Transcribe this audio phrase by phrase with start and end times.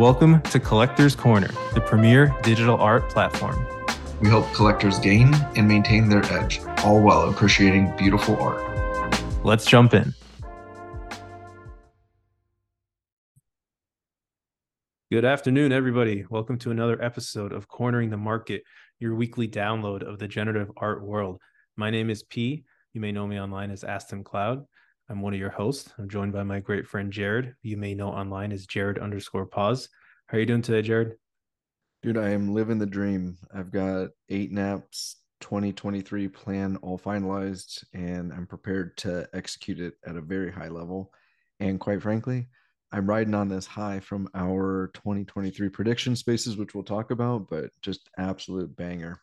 [0.00, 3.66] Welcome to Collectors Corner, the premier digital art platform.
[4.22, 8.64] We help collectors gain and maintain their edge, all while appreciating beautiful art.
[9.44, 10.14] Let's jump in.
[15.12, 16.24] Good afternoon, everybody.
[16.30, 18.62] Welcome to another episode of Cornering the Market,
[19.00, 21.42] your weekly download of the generative art world.
[21.76, 22.64] My name is P.
[22.94, 24.64] You may know me online as Aston Cloud.
[25.10, 25.92] I'm one of your hosts.
[25.98, 27.56] I'm joined by my great friend Jared.
[27.62, 29.88] You may know online as Jared underscore pause.
[30.26, 31.16] How are you doing today, Jared?
[32.00, 33.36] Dude, I am living the dream.
[33.52, 40.14] I've got eight naps, 2023 plan all finalized, and I'm prepared to execute it at
[40.14, 41.12] a very high level.
[41.58, 42.46] And quite frankly,
[42.92, 47.70] I'm riding on this high from our 2023 prediction spaces, which we'll talk about, but
[47.82, 49.18] just absolute banger.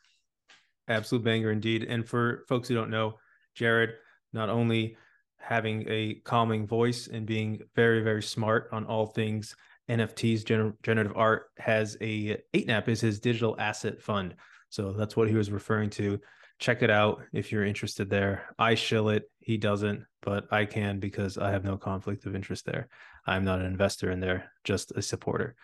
[0.90, 1.84] Absolute banger indeed.
[1.84, 3.20] And for folks who don't know,
[3.56, 3.94] Jared,
[4.34, 4.98] not only
[5.40, 9.56] having a calming voice and being very very smart on all things
[9.90, 14.36] NFTs gener- generative art has a 8nap is his digital asset fund.
[14.70, 16.20] So that's what he was referring to.
[16.60, 18.54] Check it out if you're interested there.
[18.60, 19.30] I shill it.
[19.40, 22.90] He doesn't but I can because I have no conflict of interest there.
[23.26, 25.56] I'm not an investor in there just a supporter.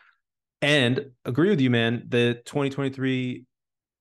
[0.62, 3.46] And agree with you man the 2023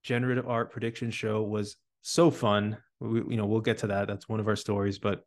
[0.05, 2.77] generative art prediction show was so fun.
[3.01, 4.07] We, you know we'll get to that.
[4.07, 5.25] That's one of our stories but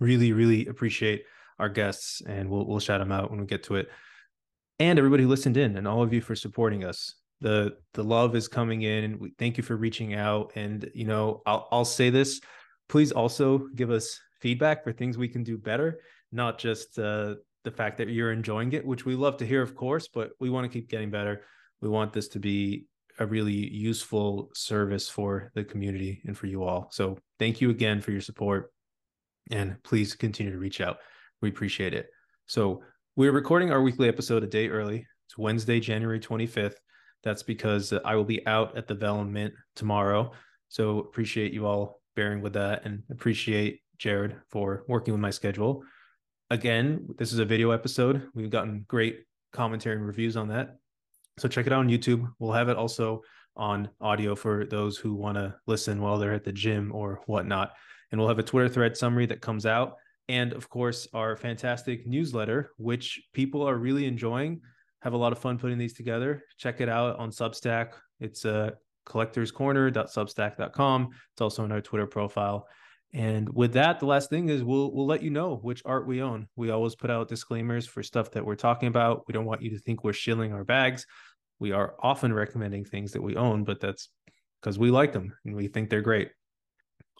[0.00, 1.24] really really appreciate
[1.58, 3.88] our guests and we'll we'll shout them out when we get to it.
[4.78, 7.14] And everybody who listened in and all of you for supporting us.
[7.40, 10.52] The the love is coming in we thank you for reaching out.
[10.54, 12.40] And you know I'll I'll say this
[12.88, 15.98] please also give us feedback for things we can do better
[16.30, 19.74] not just uh, the fact that you're enjoying it which we love to hear of
[19.74, 21.42] course but we want to keep getting better.
[21.80, 22.86] We want this to be
[23.18, 26.88] a really useful service for the community and for you all.
[26.90, 28.72] So thank you again for your support
[29.50, 30.98] and please continue to reach out.
[31.42, 32.08] We appreciate it.
[32.46, 32.82] So
[33.16, 35.06] we're recording our weekly episode a day early.
[35.26, 36.76] It's Wednesday, January 25th.
[37.22, 40.32] That's because I will be out at the Vellum Mint tomorrow.
[40.68, 45.82] So appreciate you all bearing with that and appreciate Jared for working with my schedule.
[46.50, 48.28] Again, this is a video episode.
[48.34, 50.76] We've gotten great commentary and reviews on that.
[51.38, 52.26] So check it out on YouTube.
[52.38, 53.22] We'll have it also
[53.56, 57.72] on audio for those who want to listen while they're at the gym or whatnot
[58.10, 59.96] and we'll have a Twitter thread summary that comes out.
[60.28, 64.60] And of course, our fantastic newsletter, which people are really enjoying.
[65.02, 66.44] Have a lot of fun putting these together.
[66.58, 67.92] Check it out on Substack.
[68.18, 68.70] It's a uh,
[69.06, 71.10] collectorscorner.substack.com.
[71.32, 72.66] It's also in our Twitter profile.
[73.14, 76.22] And with that, the last thing is we'll we'll let you know which art we
[76.22, 76.48] own.
[76.56, 79.22] We always put out disclaimers for stuff that we're talking about.
[79.28, 81.06] We don't want you to think we're shilling our bags.
[81.60, 84.08] We are often recommending things that we own, but that's
[84.60, 86.30] because we like them and we think they're great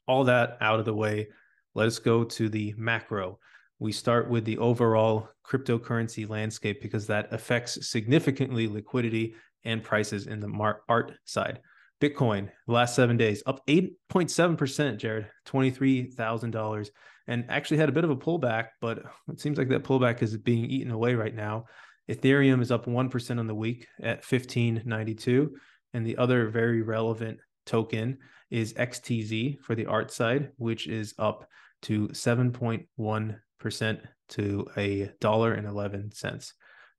[0.07, 1.29] all that out of the way,
[1.75, 3.39] let us go to the macro.
[3.79, 9.35] We start with the overall cryptocurrency landscape because that affects significantly liquidity
[9.65, 11.61] and prices in the mar- art side.
[12.01, 16.89] Bitcoin, last seven days, up 8.7%, Jared, $23,000,
[17.27, 20.37] and actually had a bit of a pullback, but it seems like that pullback is
[20.37, 21.65] being eaten away right now.
[22.09, 25.57] Ethereum is up 1% on the week at 1592.
[25.93, 28.19] And the other very relevant token
[28.51, 31.49] is XTZ for the art side, which is up
[31.83, 36.55] to 7.1% to a dollar and 11 cents.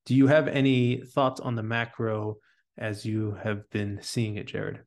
[0.06, 2.38] Do you have any thoughts on the macro
[2.77, 4.81] as you have been seeing it, Jared?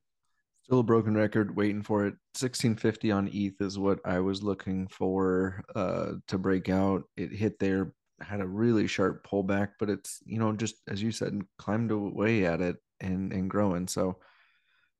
[0.62, 2.14] Still a broken record, waiting for it.
[2.38, 7.02] 1650 on ETH is what I was looking for uh, to break out.
[7.16, 11.10] It hit there, had a really sharp pullback, but it's, you know, just as you
[11.10, 13.88] said, climbed away at it and, and growing.
[13.88, 14.18] So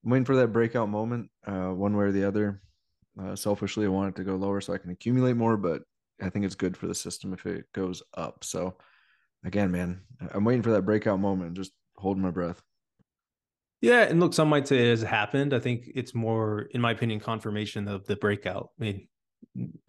[0.05, 2.63] I'm waiting for that breakout moment, uh, one way or the other.
[3.21, 5.83] Uh, selfishly, I want it to go lower so I can accumulate more, but
[6.23, 8.45] I think it's good for the system if it goes up.
[8.45, 8.77] So,
[9.45, 10.01] again, man,
[10.33, 12.63] I'm waiting for that breakout moment, just holding my breath.
[13.83, 15.55] Yeah, and look, some might say it has happened.
[15.55, 18.71] I think it's more, in my opinion, confirmation of the breakout.
[18.79, 19.09] I mean,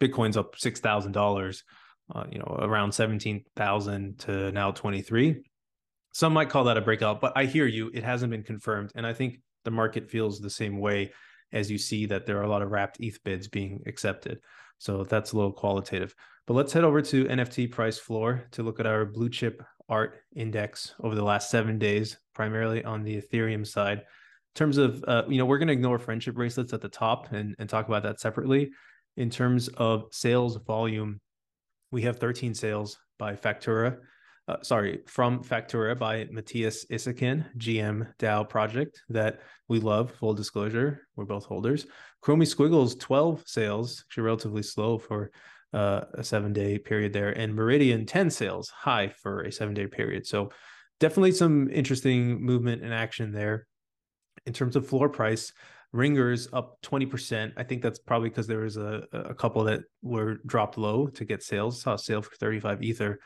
[0.00, 1.62] Bitcoin's up six thousand uh, dollars,
[2.30, 5.42] you know, around seventeen thousand to now twenty three.
[6.14, 7.90] Some might call that a breakout, but I hear you.
[7.92, 11.12] It hasn't been confirmed, and I think the market feels the same way
[11.52, 14.40] as you see that there are a lot of wrapped ETH bids being accepted.
[14.78, 16.14] So that's a little qualitative.
[16.46, 20.22] But let's head over to NFT price floor to look at our blue chip art
[20.34, 23.98] index over the last seven days, primarily on the Ethereum side.
[23.98, 27.32] In terms of, uh, you know, we're going to ignore friendship bracelets at the top
[27.32, 28.70] and, and talk about that separately.
[29.16, 31.20] In terms of sales volume,
[31.90, 33.98] we have 13 sales by Factura
[34.48, 40.12] uh, sorry, from Factura by Mathias Isaksen, GM DAO project that we love.
[40.12, 41.86] Full disclosure, we're both holders.
[42.24, 45.30] Chromie Squiggles, 12 sales, actually relatively slow for
[45.72, 47.30] uh, a seven day period there.
[47.30, 50.26] And Meridian, 10 sales, high for a seven day period.
[50.26, 50.50] So
[51.00, 53.66] definitely some interesting movement and action there.
[54.44, 55.52] In terms of floor price,
[55.92, 57.52] Ringers up 20%.
[57.58, 61.24] I think that's probably because there was a, a couple that were dropped low to
[61.26, 61.82] get sales.
[61.82, 63.20] Saw a sale for 35 Ether.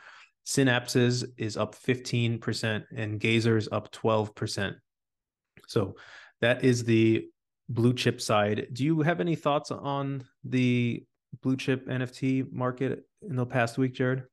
[0.46, 4.74] Synapses is up 15% and Gazers up 12%.
[5.66, 5.96] So
[6.40, 7.28] that is the
[7.68, 8.68] blue chip side.
[8.72, 11.04] Do you have any thoughts on the
[11.42, 14.24] blue chip NFT market in the past week, Jared?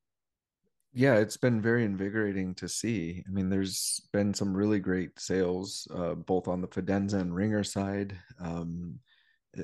[0.93, 3.23] Yeah, it's been very invigorating to see.
[3.27, 7.63] I mean, there's been some really great sales, uh, both on the Fidenza and Ringer
[7.63, 8.15] side.
[8.39, 8.99] Um,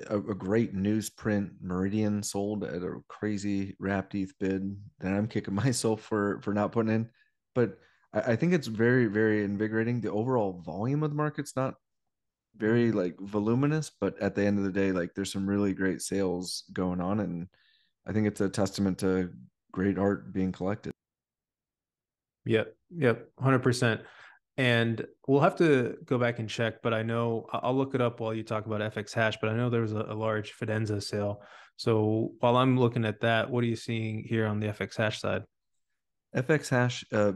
[0.09, 5.55] a, a, great newsprint Meridian sold at a crazy wrapped ETH bid that I'm kicking
[5.65, 7.09] myself for for not putting in.
[7.55, 7.77] But
[8.13, 10.01] I, I think it's very very invigorating.
[10.01, 11.75] The overall volume of the market's not
[12.57, 12.97] very mm-hmm.
[12.97, 16.63] like voluminous, but at the end of the day, like there's some really great sales
[16.73, 17.47] going on, and
[18.07, 19.31] I think it's a testament to
[19.71, 20.93] great art being collected.
[22.45, 22.75] Yep.
[22.95, 23.27] Yep.
[23.39, 24.01] 100%.
[24.59, 28.19] And we'll have to go back and check, but I know I'll look it up
[28.19, 31.01] while you talk about FX hash, but I know there was a, a large Fidenza
[31.01, 31.41] sale.
[31.77, 35.21] So while I'm looking at that, what are you seeing here on the FX hash
[35.21, 35.43] side?
[36.35, 37.31] FX hash, uh,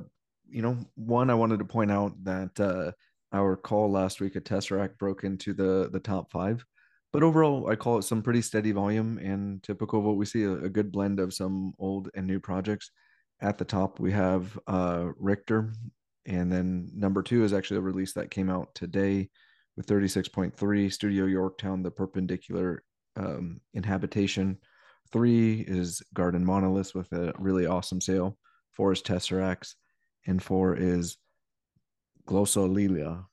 [0.49, 2.91] you know, one, I wanted to point out that uh,
[3.31, 6.65] our call last week at Tesseract broke into the the top five.
[7.13, 10.43] But overall, I call it some pretty steady volume and typical of what we see
[10.43, 12.91] a, a good blend of some old and new projects
[13.39, 15.71] at the top we have uh, Richter,
[16.25, 19.29] and then number two is actually a release that came out today
[19.75, 22.83] with 36.3 Studio Yorktown, the perpendicular
[23.15, 24.57] um, inhabitation.
[25.11, 28.37] Three is Garden Monolith with a really awesome sale.
[28.71, 29.75] Four is Tesseracts,
[30.25, 31.17] and four is
[32.27, 33.25] Glossolalia.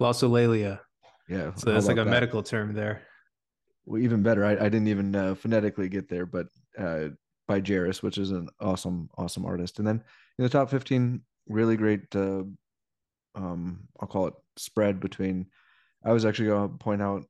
[0.00, 0.80] Glossolalia.
[1.28, 1.54] Yeah.
[1.54, 2.10] So that's like a that?
[2.10, 3.02] medical term there.
[3.86, 4.44] Well, even better.
[4.44, 6.46] I, I didn't even uh, phonetically get there, but
[6.78, 7.08] uh,
[7.48, 9.78] by Jairus, which is an awesome, awesome artist.
[9.78, 10.02] And then
[10.38, 12.44] in the top 15, really great, uh,
[13.34, 15.46] um, I'll call it spread between.
[16.04, 17.24] I was actually going to point out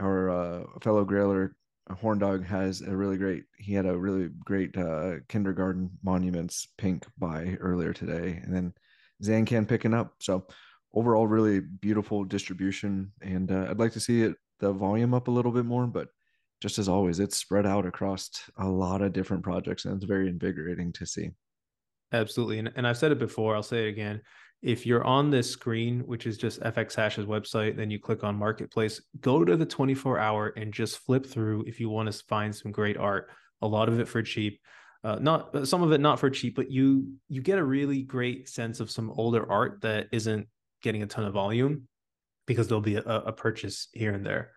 [0.00, 1.56] our uh, fellow grailer,
[1.90, 7.06] Horn Dog, has a really great, he had a really great uh, kindergarten monuments pink
[7.18, 8.40] buy earlier today.
[8.42, 8.72] And then
[9.22, 10.14] Zancan picking up.
[10.20, 10.46] So
[10.94, 13.12] overall, really beautiful distribution.
[13.20, 16.08] And uh, I'd like to see it, the volume up a little bit more, but
[16.60, 20.28] just as always, it's spread out across a lot of different projects and it's very
[20.28, 21.30] invigorating to see.
[22.14, 22.60] Absolutely.
[22.60, 24.22] And, and I've said it before, I'll say it again.
[24.62, 28.36] If you're on this screen, which is just FX Hash's website, then you click on
[28.36, 32.54] Marketplace, go to the 24 hour and just flip through if you want to find
[32.54, 33.30] some great art.
[33.62, 34.60] A lot of it for cheap.
[35.02, 38.48] Uh, not some of it not for cheap, but you you get a really great
[38.48, 40.48] sense of some older art that isn't
[40.82, 41.86] getting a ton of volume
[42.46, 44.52] because there'll be a, a purchase here and there.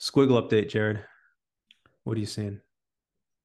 [0.00, 1.04] Squiggle update, Jared.
[2.04, 2.60] What are you seeing?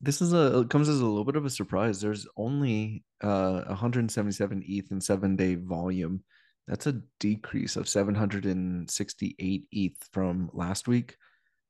[0.01, 2.01] This is a comes as a little bit of a surprise.
[2.01, 6.23] There's only uh 177 ETH in seven day volume.
[6.67, 11.17] That's a decrease of 768 ETH from last week.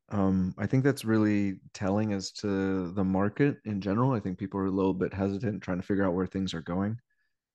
[0.09, 4.11] Um, I think that's really telling as to the market in general.
[4.11, 6.61] I think people are a little bit hesitant trying to figure out where things are
[6.61, 6.97] going.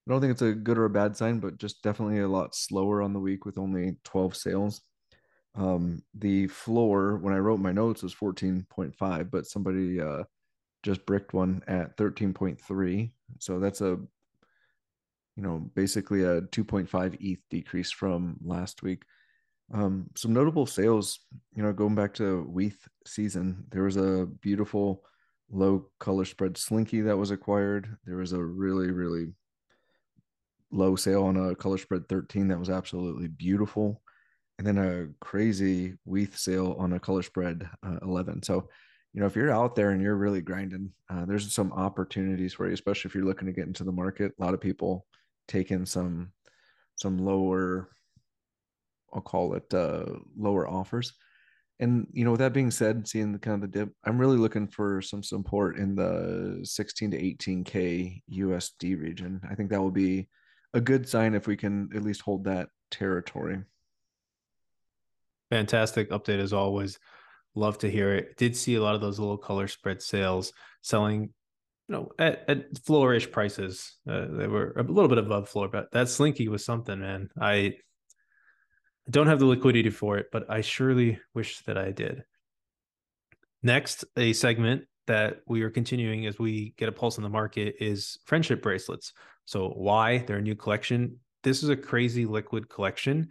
[0.06, 2.54] I don't think it's a good or a bad sign, but just definitely a lot
[2.54, 4.80] slower on the week with only 12 sales.
[5.54, 10.24] Um, the floor when I wrote my notes was 14.5, but somebody uh,
[10.86, 13.10] just bricked one at 13.3.
[13.40, 13.98] So that's a,
[15.36, 19.02] you know, basically a 2.5 ETH decrease from last week.
[19.74, 21.18] Um, some notable sales,
[21.54, 25.02] you know, going back to WETH season, there was a beautiful
[25.50, 27.96] low color spread slinky that was acquired.
[28.04, 29.32] There was a really, really
[30.70, 34.00] low sale on a color spread 13 that was absolutely beautiful
[34.58, 38.42] and then a crazy WETH sale on a color spread uh, 11.
[38.42, 38.68] So,
[39.16, 42.66] you know, if you're out there and you're really grinding, uh, there's some opportunities for
[42.66, 44.32] you, especially if you're looking to get into the market.
[44.38, 45.06] A lot of people
[45.48, 46.32] taking some
[46.96, 47.88] some lower,
[49.14, 50.04] I'll call it uh,
[50.36, 51.14] lower offers.
[51.80, 54.36] And you know, with that being said, seeing the kind of the dip, I'm really
[54.36, 59.40] looking for some support in the 16 to 18k USD region.
[59.50, 60.28] I think that will be
[60.74, 63.62] a good sign if we can at least hold that territory.
[65.48, 66.98] Fantastic update as always.
[67.56, 68.36] Love to hear it.
[68.36, 71.30] Did see a lot of those little color spread sales selling, you
[71.88, 73.94] know, at, at flourish prices.
[74.08, 77.30] Uh, they were a little bit above floor, but that slinky was something, man.
[77.40, 77.76] I
[79.08, 82.24] don't have the liquidity for it, but I surely wish that I did.
[83.62, 87.76] Next, a segment that we are continuing as we get a pulse in the market
[87.80, 89.12] is friendship bracelets.
[89.46, 91.20] So why they're a new collection?
[91.42, 93.30] This is a crazy liquid collection.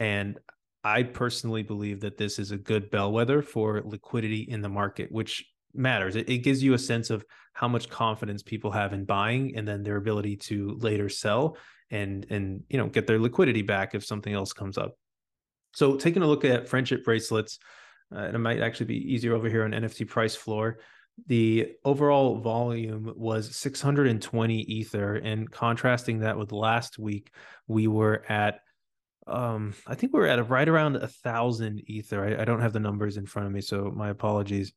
[0.00, 0.38] And
[0.84, 5.44] I personally believe that this is a good bellwether for liquidity in the market, which
[5.72, 6.14] matters.
[6.14, 7.24] It, it, gives you a sense of
[7.54, 11.56] how much confidence people have in buying and then their ability to later sell.
[11.90, 14.92] and and you know get their liquidity back if something else comes up.
[15.74, 17.58] So taking a look at friendship bracelets,
[18.14, 20.78] uh, and it might actually be easier over here on NFT price floor.
[21.26, 27.32] The overall volume was 620 ether, and contrasting that with last week,
[27.68, 28.60] we were at
[29.26, 32.60] um i think we are at a, right around a thousand ether I, I, don't
[32.60, 34.72] have the numbers in front of me so my apologies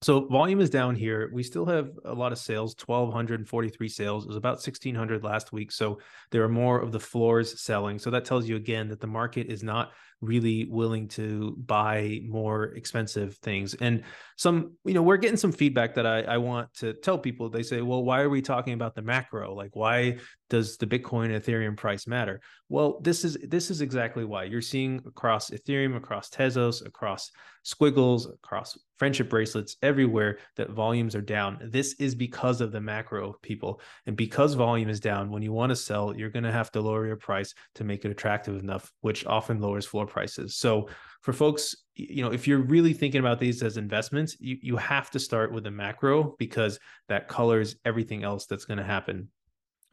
[0.00, 1.28] so volume is down here.
[1.32, 4.24] We still have a lot of sales, 1,243 sales.
[4.24, 5.72] It was about 1,600 last week.
[5.72, 5.98] So
[6.30, 7.98] there are more of the floors selling.
[7.98, 12.64] So that tells you again that the market is not really willing to buy more
[12.64, 13.74] expensive things.
[13.74, 14.02] And
[14.36, 17.48] some, you know, we're getting some feedback that I, I want to tell people.
[17.48, 19.54] They say, well, why are we talking about the macro?
[19.54, 20.18] Like, why
[20.50, 22.40] does the Bitcoin Ethereum price matter?
[22.68, 24.44] Well, this is this is exactly why.
[24.44, 27.30] You're seeing across Ethereum, across Tezos, across
[27.64, 31.58] Squiggles, across friendship bracelets, everywhere that volumes are down.
[31.70, 33.80] This is because of the macro people.
[34.06, 36.80] And because volume is down, when you want to sell, you're going to have to
[36.80, 40.56] lower your price to make it attractive enough, which often lowers floor prices.
[40.56, 40.88] So
[41.22, 45.10] for folks, you know, if you're really thinking about these as investments, you, you have
[45.10, 49.28] to start with the macro because that colors everything else that's going to happen.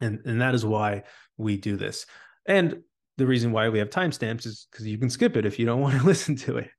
[0.00, 1.04] And, and that is why
[1.36, 2.06] we do this.
[2.46, 2.82] And
[3.16, 5.80] the reason why we have timestamps is because you can skip it if you don't
[5.82, 6.70] want to listen to it,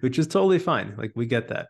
[0.00, 0.94] which is totally fine.
[0.96, 1.68] Like we get that.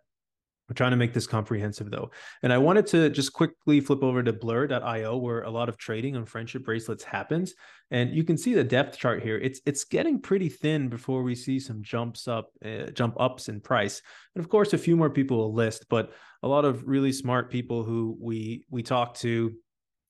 [0.68, 2.10] We're trying to make this comprehensive though.
[2.42, 6.16] And I wanted to just quickly flip over to blur.io where a lot of trading
[6.16, 7.54] on friendship bracelets happens.
[7.92, 9.38] And you can see the depth chart here.
[9.38, 13.60] It's it's getting pretty thin before we see some jumps up, uh, jump ups in
[13.60, 14.02] price.
[14.34, 17.50] And of course, a few more people will list, but a lot of really smart
[17.50, 19.54] people who we we talk to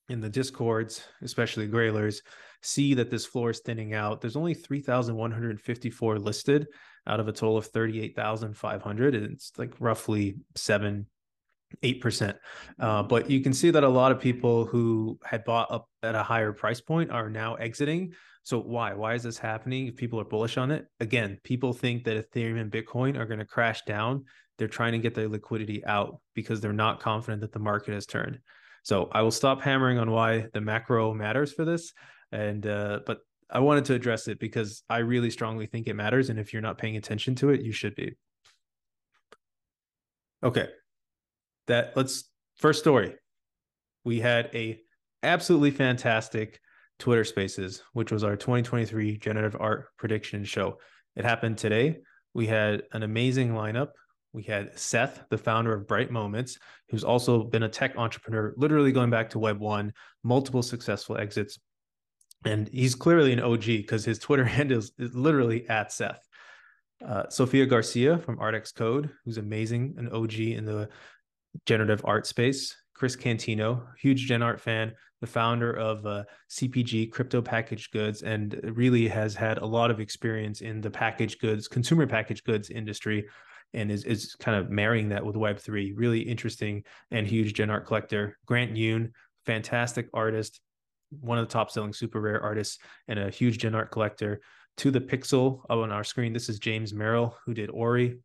[0.08, 2.22] in the discords, especially Grailers,
[2.62, 4.20] see that this floor is thinning out.
[4.20, 6.66] There's only 3,154 listed
[7.06, 9.14] out of a total of 38,500.
[9.14, 11.06] It's like roughly seven,
[11.82, 12.34] 8%.
[12.78, 16.14] Uh, but you can see that a lot of people who had bought up at
[16.14, 18.12] a higher price point are now exiting.
[18.42, 18.94] So why?
[18.94, 19.88] Why is this happening?
[19.88, 23.40] If people are bullish on it, again, people think that Ethereum and Bitcoin are going
[23.40, 24.24] to crash down.
[24.58, 28.06] They're trying to get their liquidity out because they're not confident that the market has
[28.06, 28.38] turned.
[28.84, 31.92] So I will stop hammering on why the macro matters for this.
[32.30, 33.18] And uh, but
[33.50, 36.30] I wanted to address it because I really strongly think it matters.
[36.30, 38.14] And if you're not paying attention to it, you should be.
[40.42, 40.68] Okay.
[41.68, 43.14] That let's first story.
[44.04, 44.80] We had a
[45.22, 46.60] absolutely fantastic
[46.98, 50.78] Twitter Spaces, which was our 2023 generative art prediction show.
[51.14, 51.98] It happened today.
[52.34, 53.88] We had an amazing lineup.
[54.32, 56.58] We had Seth, the founder of Bright Moments,
[56.90, 61.58] who's also been a tech entrepreneur, literally going back to Web 1, multiple successful exits,
[62.46, 66.26] and he's clearly an OG because his Twitter handle is, is literally at Seth.
[67.04, 70.88] Uh, Sophia Garcia from ArtX Code, who's amazing, an OG in the
[71.66, 72.74] generative art space.
[72.94, 78.58] Chris Cantino, huge Gen Art fan, the founder of uh, CPG Crypto Packaged Goods, and
[78.62, 83.26] really has had a lot of experience in the packaged goods, consumer packaged goods industry,
[83.74, 85.92] and is is kind of marrying that with Web three.
[85.92, 88.38] Really interesting and huge Gen Art collector.
[88.46, 89.12] Grant Yun,
[89.44, 90.60] fantastic artist,
[91.10, 94.40] one of the top selling super rare artists and a huge gen art collector.
[94.78, 98.18] To the pixel on our screen this is james merrill who did ori.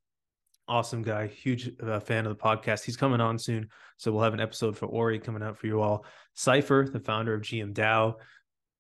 [0.68, 2.84] Awesome guy huge uh, fan of the podcast.
[2.84, 5.82] He's coming on soon so we'll have an episode for ori coming out for you
[5.82, 6.06] all.
[6.34, 8.16] Cypher the founder of gm dao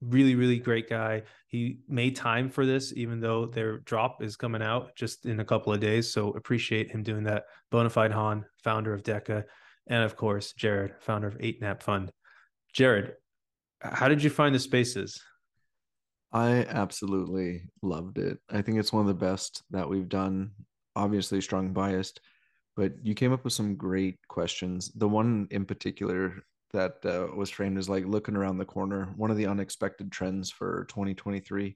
[0.01, 1.21] really really great guy.
[1.47, 5.45] He made time for this even though their drop is coming out just in a
[5.45, 7.43] couple of days so appreciate him doing that.
[7.71, 9.43] Bonafide han founder of deca
[9.87, 12.11] and of course jared founder of 8nap fund.
[12.73, 13.13] Jared
[13.81, 15.21] how did you find the spaces?
[16.31, 18.39] I absolutely loved it.
[18.49, 20.51] I think it's one of the best that we've done.
[20.95, 22.21] Obviously, strong biased,
[22.77, 24.91] but you came up with some great questions.
[24.95, 29.29] The one in particular that uh, was framed as like looking around the corner, one
[29.29, 31.75] of the unexpected trends for 2023.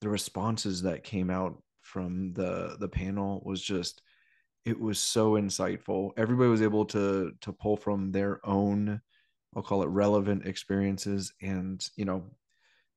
[0.00, 4.02] The responses that came out from the the panel was just
[4.64, 6.10] it was so insightful.
[6.16, 9.00] Everybody was able to to pull from their own
[9.56, 11.32] I'll call it relevant experiences.
[11.40, 12.24] And, you know,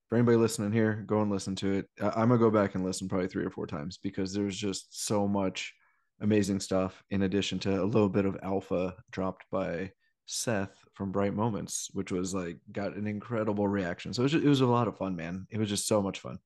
[0.08, 1.90] for anybody listening here, go and listen to it.
[2.02, 5.06] I'm going to go back and listen probably three or four times because there's just
[5.06, 5.74] so much
[6.20, 9.92] amazing stuff in addition to a little bit of alpha dropped by
[10.26, 14.14] Seth from Bright Moments, which was like got an incredible reaction.
[14.14, 15.48] So it was, just, it was a lot of fun, man.
[15.50, 16.40] It was just so much fun.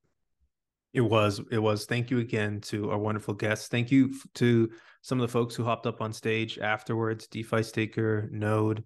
[0.94, 1.42] It was.
[1.52, 1.86] It was.
[1.86, 3.68] Thank you again to our wonderful guests.
[3.68, 4.72] Thank you to
[5.02, 8.84] some of the folks who hopped up on stage afterwards DeFi Staker, Node,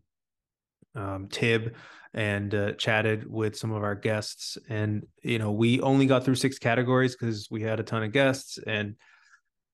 [0.95, 1.75] um, Tib
[2.13, 4.57] and uh, chatted with some of our guests.
[4.69, 8.11] And, you know, we only got through six categories because we had a ton of
[8.11, 8.57] guests.
[8.65, 8.95] And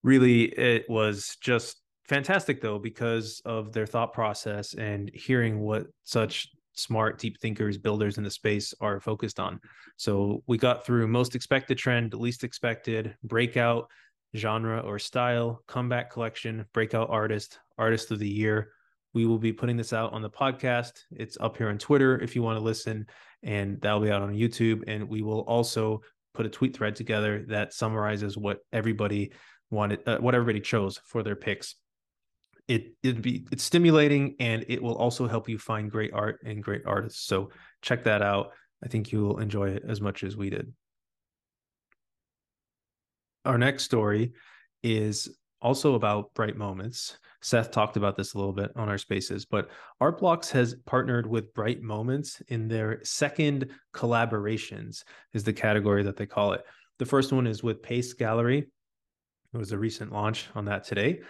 [0.04, 6.50] really, it was just fantastic, though, because of their thought process and hearing what such
[6.74, 9.60] smart, deep thinkers, builders in the space are focused on.
[9.96, 13.90] So we got through most expected trend, least expected, breakout,
[14.36, 18.72] genre or style, comeback collection, breakout artist, artist of the year.
[19.16, 20.92] We will be putting this out on the podcast.
[21.10, 23.08] It's up here on Twitter if you want to listen,
[23.44, 24.84] and that'll be out on YouTube.
[24.88, 26.02] And we will also
[26.34, 29.32] put a tweet thread together that summarizes what everybody
[29.72, 31.76] wanted, uh, what everybody chose for their picks.
[32.68, 36.62] It it'd be it's stimulating and it will also help you find great art and
[36.62, 37.26] great artists.
[37.26, 38.52] So check that out.
[38.84, 40.74] I think you will enjoy it as much as we did.
[43.46, 44.34] Our next story
[44.84, 45.30] is
[45.66, 47.18] also about bright moments.
[47.42, 49.70] Seth talked about this a little bit on our spaces, but
[50.00, 55.04] Artblocks has partnered with Bright Moments in their second collaborations,
[55.34, 56.64] is the category that they call it.
[57.00, 58.60] The first one is with Pace Gallery.
[58.60, 61.22] It was a recent launch on that today.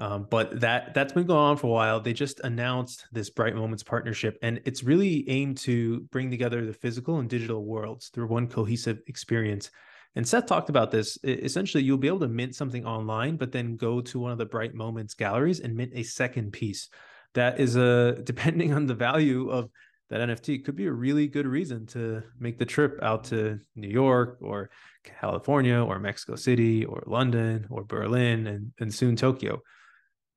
[0.00, 2.00] Um, but that that's been going on for a while.
[2.00, 6.72] They just announced this Bright Moments partnership, and it's really aimed to bring together the
[6.72, 9.70] physical and digital worlds through one cohesive experience.
[10.16, 11.18] And Seth talked about this.
[11.24, 14.46] Essentially, you'll be able to mint something online, but then go to one of the
[14.46, 16.88] Bright Moments galleries and mint a second piece.
[17.34, 19.70] That is a depending on the value of
[20.10, 23.88] that NFT could be a really good reason to make the trip out to New
[23.88, 24.70] York or
[25.02, 29.60] California or Mexico City or London or Berlin and, and soon Tokyo.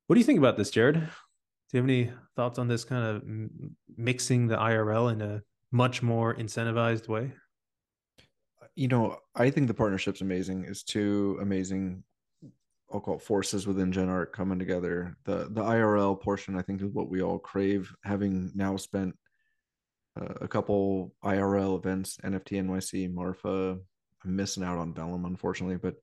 [0.07, 0.96] What do you think about this, Jared?
[0.96, 1.01] Do
[1.74, 3.24] you have any thoughts on this kind of
[3.98, 5.41] mixing the IRL in a
[5.72, 7.34] much more incentivized way?
[8.77, 10.65] You know, I think the partnership's amazing.
[10.67, 12.03] It's two amazing,
[12.93, 15.17] I'll call it forces within Gen Art coming together.
[15.25, 17.91] The the IRL portion, I think, is what we all crave.
[18.03, 19.15] Having now spent
[20.15, 23.79] uh, a couple IRL events, NFT NYC, Marfa.
[24.24, 25.96] I'm missing out on Vellum, unfortunately, but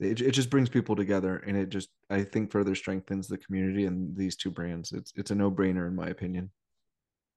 [0.00, 3.84] it, it just brings people together, and it just I think further strengthens the community
[3.84, 4.92] and these two brands.
[4.92, 6.50] It's it's a no brainer in my opinion.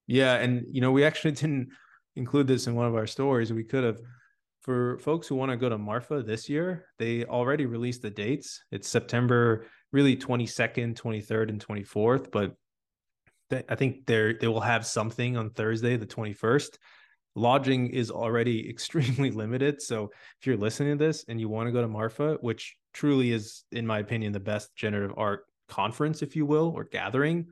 [0.07, 1.71] Yeah, and you know we actually didn't
[2.15, 3.51] include this in one of our stories.
[3.51, 3.99] We could have
[4.67, 8.61] for folks who want to go to Marfa this year, they already released the dates.
[8.69, 12.53] It's September really 22nd, 23rd, and 24th, but
[13.69, 16.77] I think they they will have something on Thursday, the 21st.
[17.35, 19.81] Lodging is already extremely limited.
[19.81, 20.09] So
[20.41, 23.63] if you're listening to this and you want to go to Marfa, which truly is,
[23.71, 27.47] in my opinion, the best generative art conference, if you will, or gathering,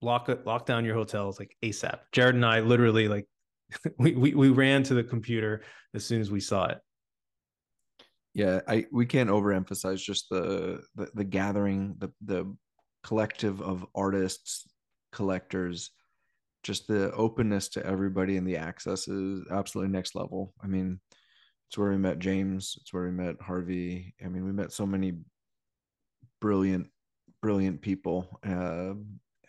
[0.00, 1.98] lock lock down your hotels like ASAP.
[2.12, 3.26] Jared and I literally like
[3.98, 5.62] we, we we ran to the computer
[5.94, 6.78] as soon as we saw it.
[8.34, 12.54] Yeah, I we can't overemphasize just the the, the gathering, the the
[13.02, 14.66] collective of artists,
[15.12, 15.90] collectors,
[16.64, 20.54] just the openness to everybody and the access is absolutely next level.
[20.62, 20.98] I mean,
[21.68, 22.76] it's where we met James.
[22.80, 24.14] It's where we met Harvey.
[24.24, 25.12] I mean, we met so many
[26.40, 26.88] brilliant,
[27.42, 28.40] brilliant people.
[28.44, 28.94] Uh,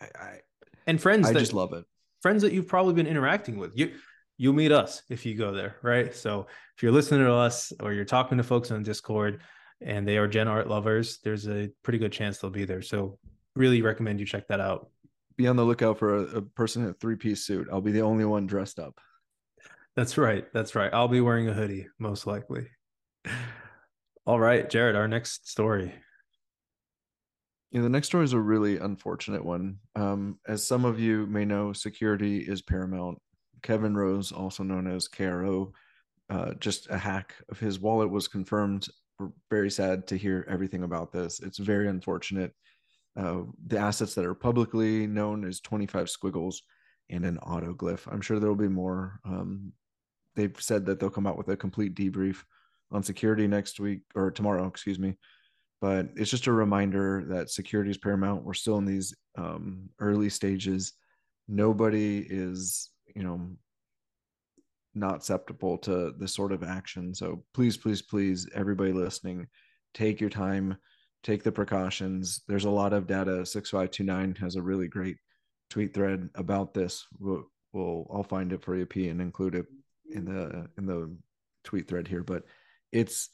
[0.01, 0.39] I, I
[0.85, 1.27] and friends.
[1.27, 1.85] I that, just love it.
[2.25, 3.77] Friends that you've probably been interacting with.
[3.77, 3.91] You
[4.39, 6.11] you'll meet us if you go there, right?
[6.15, 9.43] So if you're listening to us or you're talking to folks on Discord
[9.79, 12.81] and they are Gen Art lovers, there's a pretty good chance they'll be there.
[12.81, 13.19] So
[13.55, 14.89] really recommend you check that out.
[15.37, 17.67] Be on the lookout for a, a person in a three piece suit.
[17.71, 18.99] I'll be the only one dressed up.
[19.95, 20.51] That's right.
[20.51, 20.91] That's right.
[20.91, 22.65] I'll be wearing a hoodie, most likely.
[24.25, 25.93] All right, Jared, our next story.
[27.71, 29.79] Yeah, the next story is a really unfortunate one.
[29.95, 33.17] Um, as some of you may know, security is paramount
[33.63, 35.71] Kevin Rose, also known as KRO,
[36.29, 38.87] uh, just a hack of his wallet was confirmed.
[39.19, 41.39] We're very sad to hear everything about this.
[41.39, 42.53] It's very unfortunate.
[43.17, 46.63] Uh, the assets that are publicly known is 25 squiggles
[47.09, 48.11] and an autoglyph.
[48.11, 49.19] I'm sure there will be more.
[49.25, 49.71] Um,
[50.35, 52.43] they've said that they'll come out with a complete debrief
[52.91, 55.15] on security next week or tomorrow, excuse me.
[55.81, 58.43] But it's just a reminder that security is paramount.
[58.43, 60.93] We're still in these um, early stages.
[61.47, 63.49] Nobody is you know
[64.93, 67.13] not susceptible to this sort of action.
[67.13, 69.47] So please please please everybody listening
[69.93, 70.77] take your time
[71.25, 72.41] take the precautions.
[72.47, 73.43] There's a lot of data.
[73.45, 75.17] 6529 has a really great
[75.71, 77.05] tweet thread about this.
[77.19, 79.65] We'll, we'll i'll find it for you p and include it
[80.09, 81.13] in the in the
[81.63, 82.23] tweet thread here.
[82.23, 82.43] But
[82.91, 83.29] it's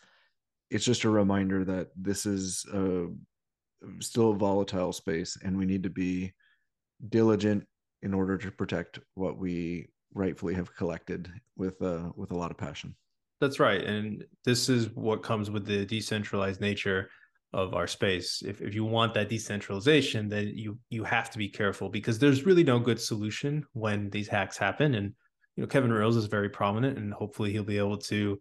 [0.72, 3.08] it's just a reminder that this is a,
[4.00, 6.32] still a volatile space and we need to be
[7.10, 7.68] diligent
[8.02, 12.58] in order to protect what we rightfully have collected with uh, with a lot of
[12.58, 12.96] passion.
[13.40, 17.10] That's right, and this is what comes with the decentralized nature
[17.54, 18.42] of our space.
[18.46, 22.46] If if you want that decentralization, then you you have to be careful because there's
[22.46, 24.96] really no good solution when these hacks happen.
[24.96, 25.14] And
[25.56, 28.40] you know, Kevin Rose is very prominent, and hopefully he'll be able to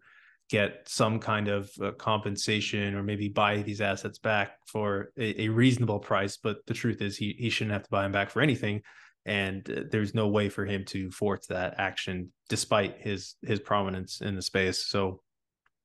[0.51, 5.47] get some kind of uh, compensation or maybe buy these assets back for a, a,
[5.47, 6.37] reasonable price.
[6.37, 8.83] But the truth is, he he shouldn't have to buy them back for anything
[9.25, 14.21] and uh, there's no way for him to force that action despite his his prominence
[14.21, 14.85] in the space.
[14.87, 15.21] So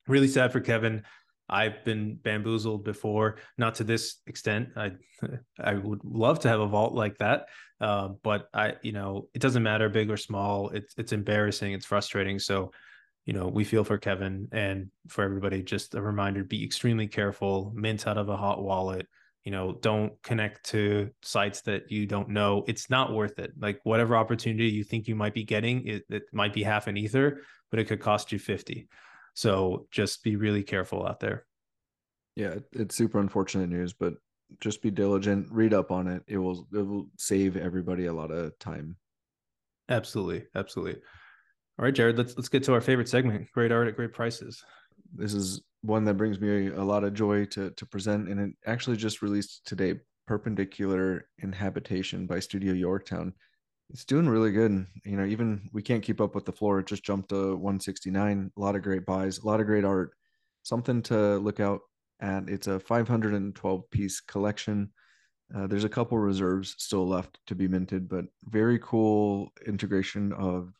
[0.07, 1.03] really sad for Kevin.
[1.49, 4.71] I've been bamboozled before, not to this extent.
[4.77, 4.93] I
[5.61, 7.47] I would love to have a vault like that,
[7.81, 10.71] uh, but I you know it doesn't matter big or small.
[10.71, 11.73] It's it's embarrassing.
[11.73, 12.39] It's frustrating.
[12.39, 12.73] So
[13.27, 15.63] you know we feel for Kevin and for everybody.
[15.63, 17.73] Just a reminder: be extremely careful.
[17.75, 19.07] Mint out of a hot wallet.
[19.45, 22.65] You know, don't connect to sites that you don't know.
[22.67, 23.53] It's not worth it.
[23.61, 26.97] Like whatever opportunity you think you might be getting, it, it might be half an
[26.97, 28.89] ether, but it could cost you fifty.
[29.35, 31.47] So just be really careful out there.
[32.37, 34.15] Yeah, it's super unfortunate news, but
[34.61, 36.23] just be diligent, read up on it.
[36.27, 38.97] It will it will save everybody a lot of time.
[39.89, 41.01] Absolutely, absolutely.
[41.79, 44.65] All right, Jared, let's let's get to our favorite segment, great art at great prices.
[45.15, 48.51] This is one that brings me a lot of joy to to present and it
[48.67, 53.35] actually just released today, Perpendicular Inhabitation by Studio Yorktown
[53.91, 54.87] it's doing really good.
[55.05, 56.81] You know, even we can't keep up with the floor.
[56.81, 58.53] It just jumped to 169.
[58.57, 60.13] A lot of great buys, a lot of great art.
[60.63, 61.81] Something to look out
[62.21, 62.49] at.
[62.49, 64.91] It's a 512 piece collection.
[65.55, 70.73] Uh, there's a couple reserves still left to be minted, but very cool integration of,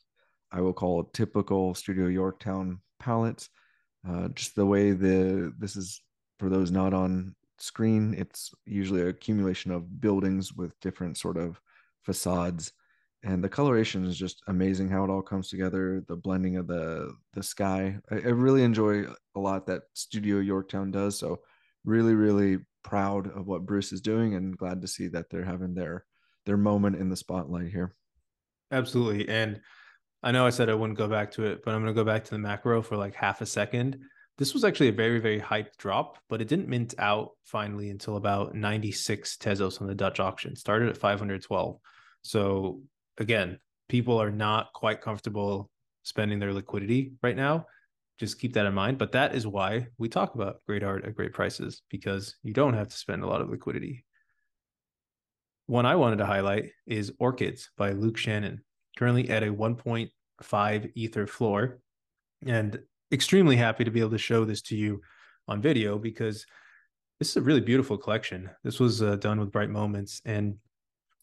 [0.53, 3.49] I will call typical Studio Yorktown palettes.
[4.09, 6.01] Uh, just the way the this is
[6.39, 8.15] for those not on screen.
[8.17, 11.61] It's usually an accumulation of buildings with different sort of
[12.05, 12.73] facades
[13.27, 17.13] and the coloration is just amazing how it all comes together the blending of the
[17.35, 19.05] the sky I, I, really enjoy
[19.35, 21.41] a lot that studio yorktown does so
[21.85, 25.75] really really proud of what bruce is doing and glad to see that they're having
[25.75, 26.05] their
[26.45, 27.95] their moment in the spotlight here
[28.71, 29.61] absolutely and
[30.23, 32.05] i know i said i wouldn't go back to it but i'm going to go
[32.05, 33.99] back to the macro for like half a second
[34.39, 38.17] this was actually a very very hyped drop but it didn't mint out finally until
[38.17, 41.79] about 96 tezos on the dutch auction started at 512
[42.27, 42.83] so
[43.19, 45.71] again, people are not quite comfortable
[46.03, 47.67] spending their liquidity right now.
[48.19, 48.99] Just keep that in mind.
[48.99, 52.75] But that is why we talk about great art at great prices because you don't
[52.75, 54.05] have to spend a lot of liquidity.
[55.67, 58.65] One I wanted to highlight is Orchids by Luke Shannon,
[58.97, 61.79] currently at a 1.5 Ether floor.
[62.47, 62.81] And
[63.13, 65.01] extremely happy to be able to show this to you
[65.49, 66.45] on video because
[67.19, 68.51] this is a really beautiful collection.
[68.65, 70.57] This was uh, done with Bright Moments and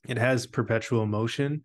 [0.08, 1.64] it has perpetual motion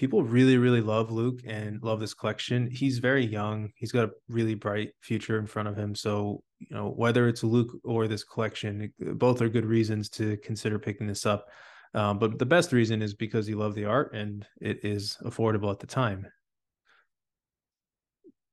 [0.00, 4.12] people really really love luke and love this collection he's very young he's got a
[4.30, 8.24] really bright future in front of him so you know whether it's luke or this
[8.24, 11.48] collection both are good reasons to consider picking this up
[11.94, 15.70] um, but the best reason is because you love the art and it is affordable
[15.70, 16.26] at the time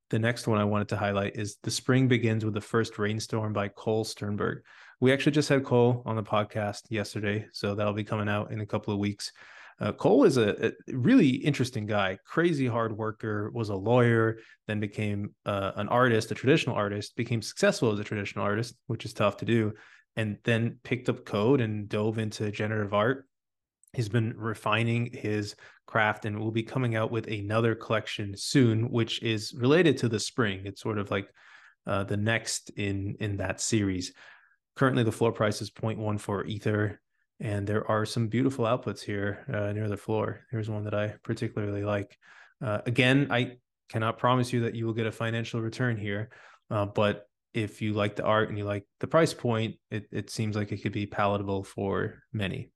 [0.09, 3.51] the next one I wanted to highlight is The Spring Begins with the First Rainstorm
[3.51, 4.63] by Cole Sternberg.
[5.01, 8.61] We actually just had Cole on the podcast yesterday, so that'll be coming out in
[8.61, 9.31] a couple of weeks.
[9.79, 14.79] Uh, Cole is a, a, really interesting guy, crazy hard worker, was a lawyer, then
[14.79, 19.13] became uh, an artist, a traditional artist, became successful as a traditional artist, which is
[19.13, 19.73] tough to do,
[20.15, 23.26] and then picked up code and dove into generative art.
[23.97, 25.55] He's been refining his
[25.87, 30.19] craft and will be coming out with another collection soon, which is related to the
[30.19, 30.61] spring.
[30.65, 31.27] It's sort of like
[31.85, 34.13] uh, the next in in that series.
[34.75, 37.01] Currently, the floor price is 0.14 Ether
[37.39, 40.41] and there are some beautiful outputs here uh, near the floor.
[40.51, 42.17] Here's one that I particularly like.
[42.63, 43.57] Uh, again, I
[43.89, 46.29] cannot promise you that you will get a financial return here,
[46.71, 50.29] uh, but if you like the art and you like the price point, it, it
[50.29, 52.71] seems like it could be palatable for many.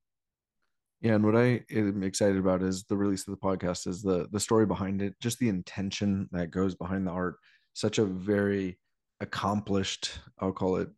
[1.02, 4.28] Yeah, and what I am excited about is the release of the podcast is the
[4.32, 7.38] the story behind it, just the intention that goes behind the art.
[7.74, 8.78] Such a very
[9.20, 10.90] accomplished, I'll call it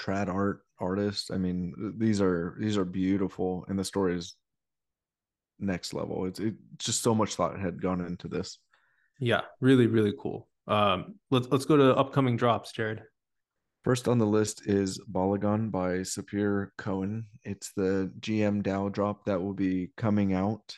[0.00, 1.30] trad art artist.
[1.32, 4.34] I mean, these are these are beautiful, and the story is
[5.60, 6.26] next level.
[6.26, 8.58] It's it, just so much thought had gone into this.
[9.20, 10.48] Yeah, really, really cool.
[10.66, 13.04] Um, let's let's go to upcoming drops, Jared.
[13.84, 17.26] First on the list is Balagan by Sapir Cohen.
[17.42, 20.76] It's the GM DAO drop that will be coming out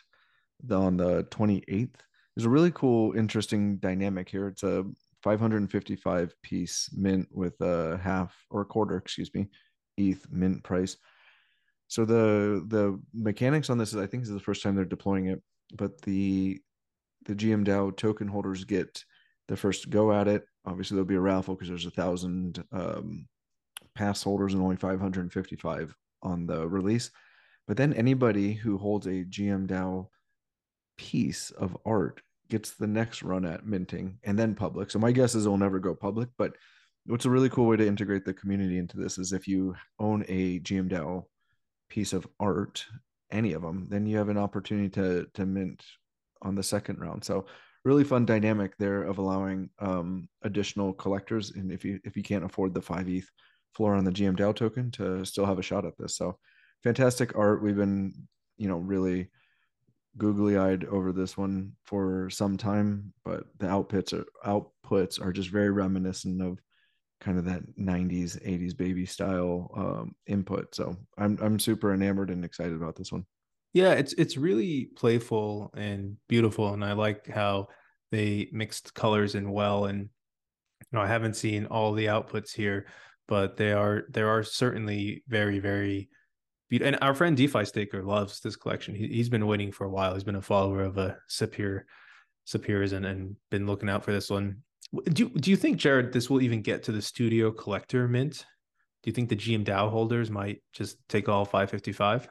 [0.70, 1.96] on the 28th.
[2.34, 4.48] There's a really cool, interesting dynamic here.
[4.48, 4.86] It's a
[5.22, 9.48] 555 piece mint with a half or a quarter, excuse me,
[9.98, 10.96] ETH mint price.
[11.88, 14.86] So the the mechanics on this is I think this is the first time they're
[14.86, 15.42] deploying it,
[15.74, 16.58] but the
[17.26, 19.04] the GM DAO token holders get
[19.48, 20.46] the first go at it.
[20.66, 23.26] Obviously, there'll be a raffle because there's a thousand um,
[23.94, 27.10] pass holders and only 555 on the release.
[27.66, 30.08] But then anybody who holds a GM DAO
[30.96, 34.90] piece of art gets the next run at minting and then public.
[34.90, 36.54] So my guess is it'll never go public, but
[37.06, 40.24] what's a really cool way to integrate the community into this is if you own
[40.28, 41.24] a GM DAO
[41.88, 42.84] piece of art
[43.30, 45.84] any of them, then you have an opportunity to to mint
[46.42, 47.24] on the second round.
[47.24, 47.46] So
[47.84, 52.44] really fun dynamic there of allowing um, additional collectors, and if you if you can't
[52.44, 53.28] afford the five ETH
[53.72, 56.16] floor on the GM DAO token, to still have a shot at this.
[56.16, 56.38] So
[56.82, 57.62] fantastic art.
[57.62, 58.14] We've been
[58.56, 59.30] you know really
[60.16, 65.50] googly eyed over this one for some time, but the outputs are outputs are just
[65.50, 66.58] very reminiscent of
[67.20, 72.44] kind of that 90s 80s baby style um, input so i'm i'm super enamored and
[72.44, 73.24] excited about this one
[73.74, 77.68] yeah it's it's really playful and beautiful and i like how
[78.10, 82.86] they mixed colors in well and you know i haven't seen all the outputs here
[83.28, 86.08] but they are there are certainly very very
[86.70, 89.90] beautiful and our friend defi staker loves this collection he, he's been waiting for a
[89.90, 91.82] while he's been a follower of a uh, sapir
[92.46, 94.56] sapirs and, and been looking out for this one
[95.02, 98.46] do do you think, Jared, this will even get to the studio collector mint?
[99.02, 102.28] Do you think the GM DAO holders might just take all 555?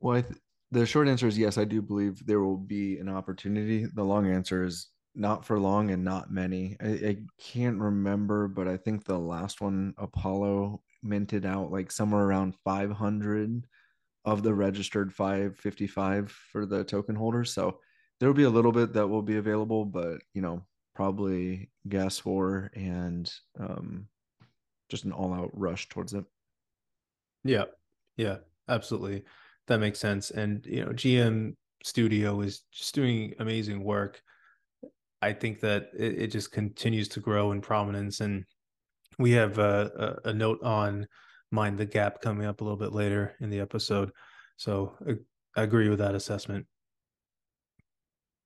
[0.00, 0.34] Well, th-
[0.72, 1.58] the short answer is yes.
[1.58, 3.86] I do believe there will be an opportunity.
[3.94, 6.78] The long answer is not for long and not many.
[6.80, 12.24] I, I can't remember, but I think the last one, Apollo, minted out like somewhere
[12.24, 13.66] around 500
[14.24, 17.52] of the registered 555 for the token holders.
[17.52, 17.78] So
[18.18, 22.24] there will be a little bit that will be available, but you know, probably gas
[22.24, 23.30] war and
[23.60, 24.06] um,
[24.88, 26.24] just an all out rush towards it.
[27.44, 27.64] Yeah,
[28.16, 28.38] yeah,
[28.70, 29.24] absolutely.
[29.72, 30.30] That makes sense.
[30.30, 34.20] And you know, GM Studio is just doing amazing work.
[35.22, 38.44] I think that it, it just continues to grow in prominence, and
[39.18, 41.06] we have a, a, a note on
[41.50, 44.12] mind the gap coming up a little bit later in the episode.
[44.58, 45.12] So I,
[45.58, 46.66] I agree with that assessment.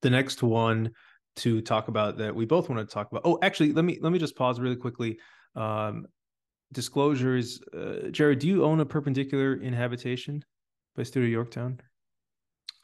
[0.02, 0.92] The next one
[1.38, 3.22] to talk about that we both want to talk about.
[3.24, 5.18] Oh, actually, let me let me just pause really quickly.
[5.56, 6.06] Um,
[6.72, 10.44] disclosures, uh, Jared, do you own a perpendicular in habitation
[10.96, 11.80] by Studio Yorktown?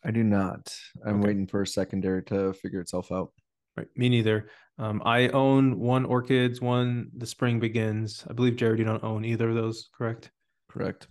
[0.04, 0.74] I do not.
[1.06, 1.28] I'm okay.
[1.28, 3.32] waiting for a secondary to figure itself out.
[3.76, 4.48] Right, me neither.
[4.78, 8.24] Um, I own one Orchids, one The Spring Begins.
[8.28, 10.30] I believe Jared, you don't own either of those, correct?
[10.68, 11.08] Correct.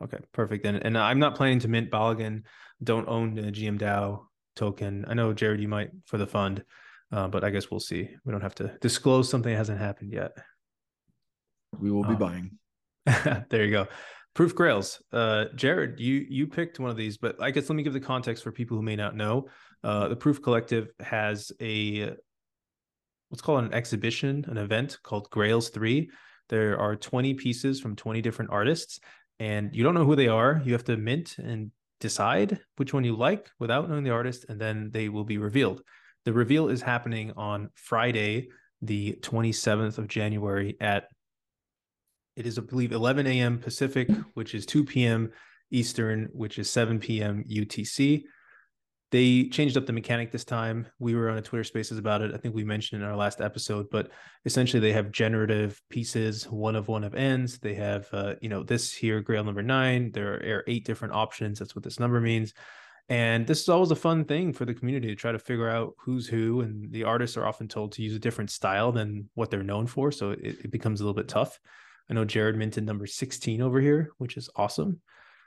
[0.00, 0.64] Okay, perfect.
[0.64, 2.44] And and I'm not planning to mint Balagan.
[2.82, 4.24] Don't own a GM DAO
[4.56, 5.04] token.
[5.06, 6.64] I know Jared, you might for the fund,
[7.12, 8.08] uh, but I guess we'll see.
[8.24, 10.32] We don't have to disclose something that hasn't happened yet.
[11.78, 12.58] We will be um, buying.
[13.50, 13.86] there you go.
[14.34, 15.02] Proof Grails.
[15.12, 18.00] Uh, Jared, you you picked one of these, but I guess let me give the
[18.00, 19.48] context for people who may not know.
[19.84, 22.14] Uh, the Proof Collective has a
[23.28, 26.10] what's called an exhibition, an event called Grails Three.
[26.48, 29.00] There are 20 pieces from 20 different artists,
[29.38, 30.62] and you don't know who they are.
[30.64, 34.60] You have to mint and decide which one you like without knowing the artist, and
[34.60, 35.82] then they will be revealed.
[36.24, 38.48] The reveal is happening on Friday,
[38.80, 41.08] the 27th of January at
[42.36, 43.58] it is, I believe, 11 a.m.
[43.58, 45.32] Pacific, which is 2 p.m.
[45.70, 47.44] Eastern, which is 7 p.m.
[47.50, 48.24] UTC.
[49.10, 50.86] They changed up the mechanic this time.
[50.98, 52.34] We were on a Twitter Spaces about it.
[52.34, 54.10] I think we mentioned in our last episode, but
[54.46, 57.58] essentially they have generative pieces, one of one of ends.
[57.58, 60.12] They have, uh, you know, this here, Grail number nine.
[60.12, 61.58] There are eight different options.
[61.58, 62.54] That's what this number means.
[63.10, 65.92] And this is always a fun thing for the community to try to figure out
[65.98, 66.62] who's who.
[66.62, 69.86] And the artists are often told to use a different style than what they're known
[69.86, 70.10] for.
[70.10, 71.60] So it, it becomes a little bit tough.
[72.10, 75.00] I know Jared minted number 16 over here, which is awesome.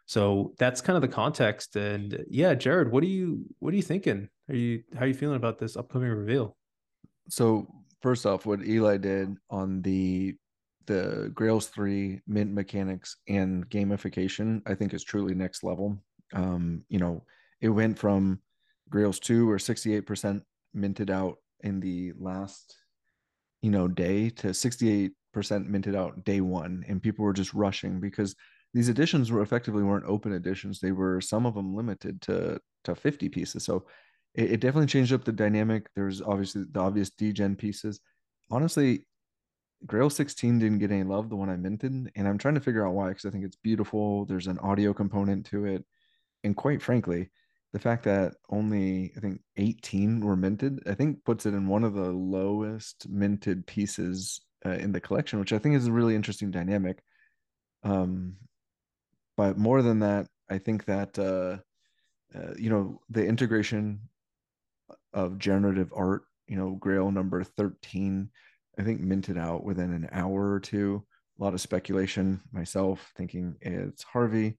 [0.05, 1.75] So that's kind of the context.
[1.75, 4.29] And yeah, Jared, what are you what are you thinking?
[4.49, 6.55] Are you how are you feeling about this upcoming reveal?
[7.29, 7.67] So
[8.01, 10.35] first off, what Eli did on the
[10.85, 15.97] the Grails 3 mint mechanics and gamification, I think is truly next level.
[16.33, 17.23] Um, you know,
[17.59, 18.39] it went from
[18.89, 20.41] Grails 2 or 68%
[20.75, 22.75] minted out in the last,
[23.61, 24.49] you know, day to
[25.35, 26.85] 68% minted out day one.
[26.87, 28.35] And people were just rushing because
[28.73, 30.79] these editions were effectively weren't open editions.
[30.79, 33.63] They were some of them limited to to 50 pieces.
[33.63, 33.85] So
[34.33, 35.87] it, it definitely changed up the dynamic.
[35.95, 37.99] There's obviously the obvious degen pieces.
[38.51, 39.07] Honestly,
[39.85, 42.85] Grail 16 didn't get any love, the one I minted, and I'm trying to figure
[42.85, 44.25] out why because I think it's beautiful.
[44.25, 45.85] There's an audio component to it.
[46.43, 47.29] And quite frankly,
[47.73, 51.83] the fact that only I think 18 were minted, I think puts it in one
[51.83, 56.15] of the lowest minted pieces uh, in the collection, which I think is a really
[56.15, 57.01] interesting dynamic.
[57.83, 58.37] Um,
[59.37, 61.57] but more than that, I think that uh,
[62.37, 64.01] uh, you know the integration
[65.13, 68.29] of generative art, you know, Grail number thirteen,
[68.77, 71.03] I think minted out within an hour or two.
[71.39, 72.41] A lot of speculation.
[72.51, 74.57] Myself thinking it's Harvey.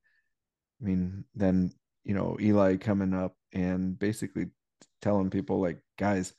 [0.81, 1.73] I mean, then
[2.05, 4.47] you know Eli coming up and basically
[5.01, 6.35] telling people like, guys,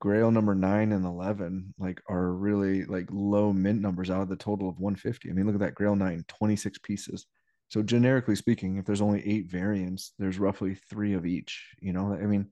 [0.00, 4.36] Grail number nine and eleven like are really like low mint numbers out of the
[4.36, 5.30] total of 150.
[5.30, 7.26] I mean, look at that Grail nine, 26 pieces
[7.68, 11.74] So generically speaking, if there's only eight variants, there's roughly three of each.
[11.80, 12.50] You know, I mean,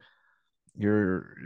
[0.77, 1.37] you're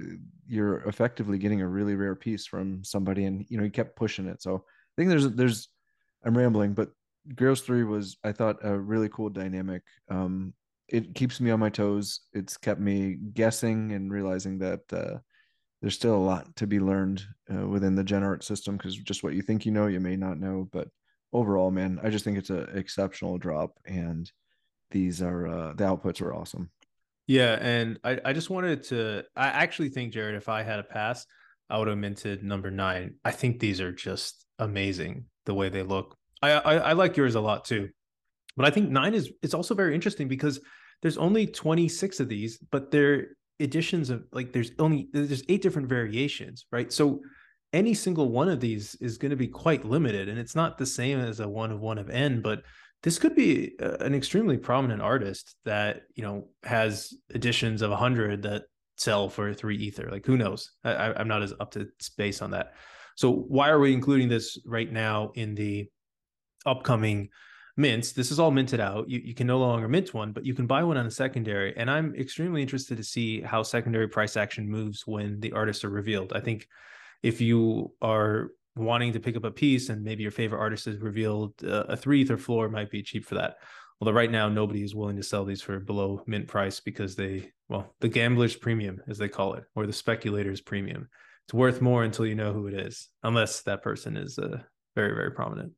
[0.46, 4.26] you're effectively getting a really rare piece from somebody, and you know, he kept pushing
[4.26, 4.42] it.
[4.42, 5.68] So I think there's there's
[6.24, 6.90] I'm rambling, but
[7.34, 9.82] Grails three was I thought a really cool dynamic.
[10.10, 10.54] Um,
[10.88, 12.20] it keeps me on my toes.
[12.32, 15.18] It's kept me guessing and realizing that uh,
[15.80, 19.34] there's still a lot to be learned uh, within the Generate system because just what
[19.34, 20.68] you think you know, you may not know.
[20.72, 20.88] But
[21.32, 24.30] overall, man, I just think it's an exceptional drop, and
[24.90, 26.70] these are uh, the outputs are awesome.
[27.26, 29.24] Yeah, and I, I just wanted to.
[29.36, 31.26] I actually think Jared, if I had a pass,
[31.70, 33.16] I would have minted number nine.
[33.24, 36.16] I think these are just amazing the way they look.
[36.42, 37.90] I, I, I like yours a lot too,
[38.56, 40.60] but I think nine is it's also very interesting because
[41.02, 45.88] there's only 26 of these, but they're editions of like there's only there's eight different
[45.88, 46.92] variations, right?
[46.92, 47.20] So
[47.72, 50.86] any single one of these is going to be quite limited, and it's not the
[50.86, 52.62] same as a one of one of n, but
[53.02, 58.42] this could be uh, an extremely prominent artist that you know has editions of 100
[58.42, 58.64] that
[58.96, 60.08] sell for three ether.
[60.10, 60.72] Like who knows?
[60.84, 62.74] I, i'm not as up to space on that.
[63.16, 65.88] So why are we including this right now in the
[66.66, 67.30] upcoming
[67.78, 68.12] mints.
[68.12, 69.08] This is all minted out.
[69.08, 71.74] You, you can no longer mint one, but you can buy one on a secondary.
[71.76, 75.90] And I'm extremely interested to see how secondary price action moves when the artists are
[75.90, 76.32] revealed.
[76.34, 76.66] I think
[77.22, 81.00] if you are wanting to pick up a piece and maybe your favorite artist is
[81.00, 83.58] revealed, uh, a three ether floor might be cheap for that.
[84.00, 87.50] Although right now nobody is willing to sell these for below mint price because they,
[87.68, 91.08] well, the gambler's premium, as they call it, or the speculator's premium.
[91.46, 94.58] It's worth more until you know who it is, unless that person is uh,
[94.94, 95.72] very, very prominent.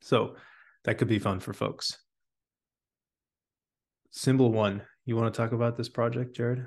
[0.00, 0.36] So
[0.84, 1.98] that could be fun for folks.
[4.10, 6.66] Symbol one, you want to talk about this project, Jared?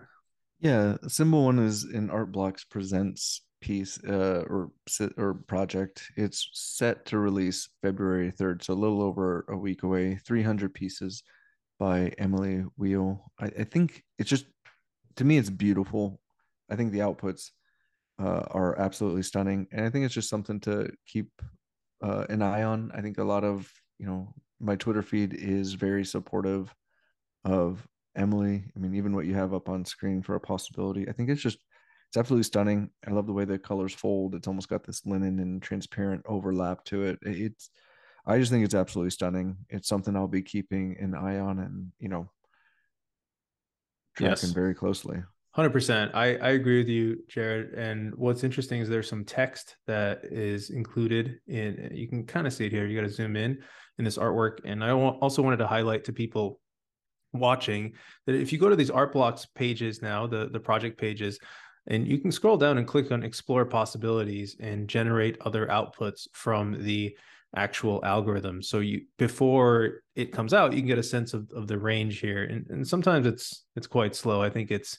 [0.59, 4.71] Yeah, symbol one is an Art Blocks Presents piece uh, or
[5.17, 6.03] or project.
[6.15, 10.19] It's set to release February third, so a little over a week away.
[10.25, 11.23] Three hundred pieces
[11.79, 13.31] by Emily Weil.
[13.39, 14.45] I, I, think it's just
[15.15, 16.21] to me, it's beautiful.
[16.69, 17.49] I think the outputs
[18.19, 21.29] uh, are absolutely stunning, and I think it's just something to keep
[22.01, 22.91] uh, an eye on.
[22.93, 23.69] I think a lot of
[24.03, 26.75] you know, my Twitter feed is very supportive
[27.45, 27.87] of
[28.17, 28.65] Emily.
[28.75, 31.41] I mean, even what you have up on screen for a possibility, I think it's
[31.41, 31.57] just
[32.09, 32.89] it's absolutely stunning.
[33.07, 34.35] I love the way the colors fold.
[34.35, 37.19] It's almost got this linen and transparent overlap to it.
[37.21, 37.69] It's
[38.27, 39.55] I just think it's absolutely stunning.
[39.69, 42.29] It's something I'll be keeping an eye on and, you know,
[44.17, 44.51] tracking yes.
[44.51, 45.23] very closely.
[45.51, 46.11] Hundred percent.
[46.13, 47.73] I I agree with you, Jared.
[47.73, 51.89] And what's interesting is there's some text that is included in.
[51.93, 52.85] You can kind of see it here.
[52.85, 53.59] You got to zoom in
[53.97, 54.59] in this artwork.
[54.65, 56.59] And I also wanted to highlight to people
[57.33, 57.93] watching
[58.25, 61.39] that if you go to these art blocks pages now, the the project pages,
[61.87, 66.83] and you can scroll down and click on explore possibilities and generate other outputs from
[66.83, 67.15] the
[67.55, 68.61] actual algorithm.
[68.61, 72.19] So you before it comes out, you can get a sense of, of the range
[72.19, 72.43] here.
[72.43, 74.41] And, and sometimes it's it's quite slow.
[74.41, 74.97] I think it's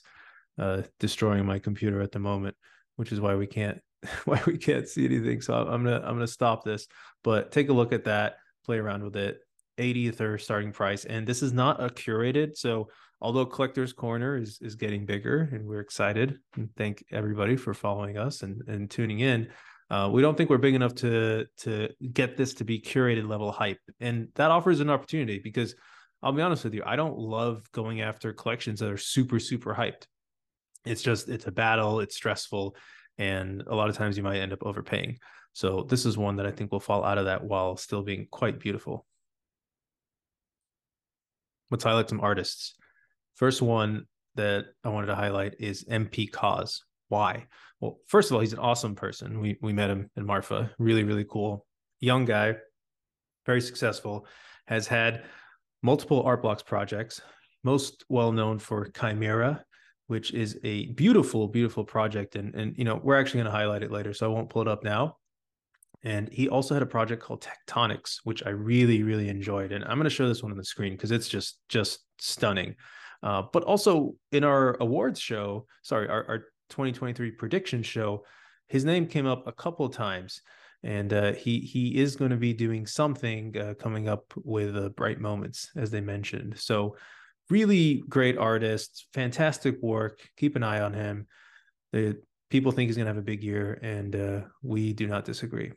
[0.57, 2.55] uh, destroying my computer at the moment,
[2.95, 3.79] which is why we can't
[4.25, 5.41] why we can't see anything.
[5.41, 6.87] So I'm gonna I'm gonna stop this.
[7.23, 9.39] But take a look at that, play around with it.
[9.77, 12.55] 80th or starting price, and this is not a curated.
[12.55, 12.87] So
[13.19, 18.17] although Collector's Corner is is getting bigger, and we're excited, and thank everybody for following
[18.17, 19.49] us and and tuning in.
[19.89, 23.51] Uh, we don't think we're big enough to to get this to be curated level
[23.51, 25.75] hype, and that offers an opportunity because
[26.23, 29.75] I'll be honest with you, I don't love going after collections that are super super
[29.75, 30.05] hyped
[30.85, 32.75] it's just it's a battle it's stressful
[33.17, 35.17] and a lot of times you might end up overpaying
[35.55, 38.27] so this is one that i think will fall out of that while still being
[38.29, 39.05] quite beautiful.
[41.71, 42.75] Let's highlight some artists.
[43.35, 46.81] First one that i wanted to highlight is mpkoz.
[47.07, 47.47] Why?
[47.79, 49.39] Well first of all he's an awesome person.
[49.39, 50.71] We we met him in marfa.
[50.77, 51.65] Really really cool.
[52.01, 52.57] Young guy
[53.45, 54.27] very successful
[54.67, 55.23] has had
[55.81, 57.21] multiple art blocks projects
[57.63, 59.63] most well known for chimera
[60.07, 62.35] which is a beautiful, beautiful project.
[62.35, 64.61] And and you know, we're actually going to highlight it later, so I won't pull
[64.61, 65.17] it up now.
[66.05, 69.71] And he also had a project called Tectonics, which I really, really enjoyed.
[69.71, 72.75] And I'm going to show this one on the screen because it's just just stunning.
[73.21, 76.37] Uh, but also in our awards show, sorry, our, our
[76.69, 78.23] 2023 prediction show,
[78.67, 80.41] his name came up a couple of times
[80.83, 84.89] and uh, he he is going to be doing something uh, coming up with uh,
[84.89, 86.95] bright moments as they mentioned so
[87.49, 90.19] really great artist, fantastic work.
[90.37, 91.27] Keep an eye on him.
[91.91, 95.25] The people think he's going to have a big year, and uh, we do not
[95.25, 95.71] disagree.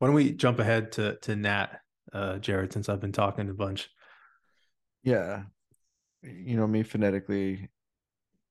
[0.00, 1.78] Why don't we jump ahead to to Nat,
[2.12, 3.88] uh, Jared, since I've been talking a bunch.
[5.04, 5.42] Yeah,
[6.22, 7.68] you know me phonetically,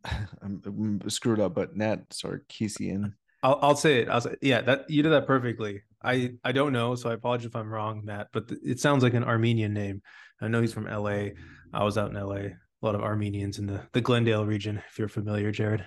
[0.41, 3.13] I'm, screwed up, but Nat Sarkissian.
[3.41, 4.09] I'll, I'll say it.
[4.09, 5.81] I'll say, yeah, that you did that perfectly.
[6.03, 9.03] I, I don't know, so I apologize if I'm wrong, Matt, but th- it sounds
[9.03, 10.01] like an Armenian name.
[10.39, 11.29] I know he's from LA.
[11.73, 12.35] I was out in LA.
[12.35, 15.83] A lot of Armenians in the, the Glendale region, if you're familiar, Jared.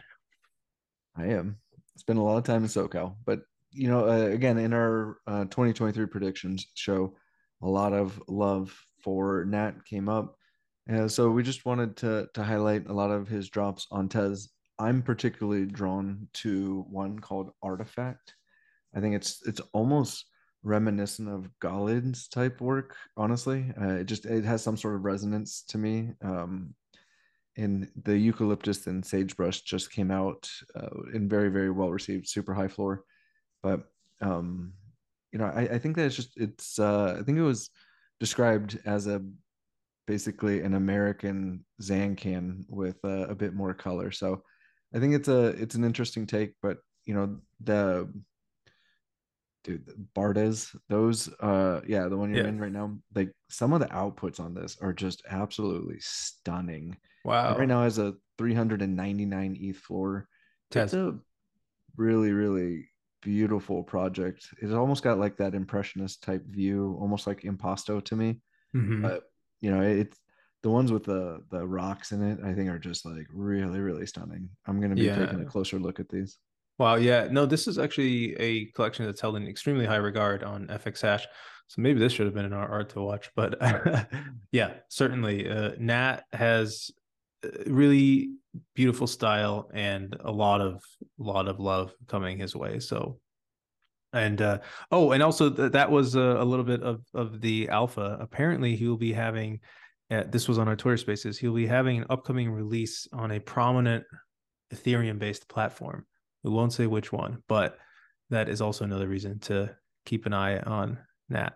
[1.17, 1.59] I am.
[1.97, 3.41] Spent a lot of time in SoCal, but
[3.73, 7.17] you know, uh, again, in our uh, 2023 predictions show,
[7.63, 10.37] a lot of love for Nat came up.
[10.87, 14.51] And so we just wanted to to highlight a lot of his drops on Tez.
[14.79, 18.35] I'm particularly drawn to one called Artifact.
[18.95, 20.27] I think it's it's almost
[20.65, 22.97] reminiscent of Galen's type work.
[23.17, 26.11] Honestly, uh, it just it has some sort of resonance to me.
[26.23, 26.75] Um,
[27.57, 32.69] and the eucalyptus and sagebrush just came out uh, very very well received, super high
[32.69, 33.05] floor.
[33.63, 33.85] But
[34.21, 34.73] um,
[35.33, 37.71] you know, I, I think that it's just it's uh, I think it was
[38.21, 39.23] described as a
[40.07, 44.11] basically an American Zancan with uh, a bit more color.
[44.11, 44.43] So
[44.95, 48.09] I think it's a it's an interesting take, but you know the
[49.65, 52.49] dude Bardes those uh yeah the one you're yeah.
[52.49, 56.97] in right now like some of the outputs on this are just absolutely stunning.
[57.25, 57.57] Wow!
[57.57, 60.27] right now has a 399 ETH floor.
[60.71, 61.17] That's a
[61.97, 62.89] really really
[63.23, 64.49] beautiful project.
[64.61, 68.41] It's almost got like that impressionist type view, almost like Impasto to me.
[68.75, 69.03] Mm-hmm.
[69.03, 69.23] But
[69.61, 70.19] you know, it's
[70.63, 72.39] the ones with the the rocks in it.
[72.45, 74.51] I think are just like really really stunning.
[74.67, 75.17] I'm gonna be yeah.
[75.17, 76.39] taking a closer look at these.
[76.79, 80.67] Wow, yeah, no, this is actually a collection that's held in extremely high regard on
[80.67, 81.27] FX Hash.
[81.69, 83.57] So maybe this should have been in our art to watch, but
[84.53, 85.49] yeah, certainly.
[85.49, 86.91] Uh, Nat has
[87.45, 88.33] uh, really
[88.75, 90.83] beautiful style and a lot of
[91.19, 92.79] lot of love coming his way.
[92.81, 93.19] So,
[94.13, 94.59] and uh,
[94.91, 98.19] oh, and also th- that was a, a, little bit of of the alpha.
[98.21, 99.61] Apparently, he will be having.
[100.11, 101.39] Uh, this was on our Twitter Spaces.
[101.39, 104.05] He'll be having an upcoming release on a prominent
[104.75, 106.07] Ethereum based platform.
[106.43, 107.79] We won't say which one, but
[108.31, 109.75] that is also another reason to
[110.05, 110.99] keep an eye on
[111.29, 111.55] that.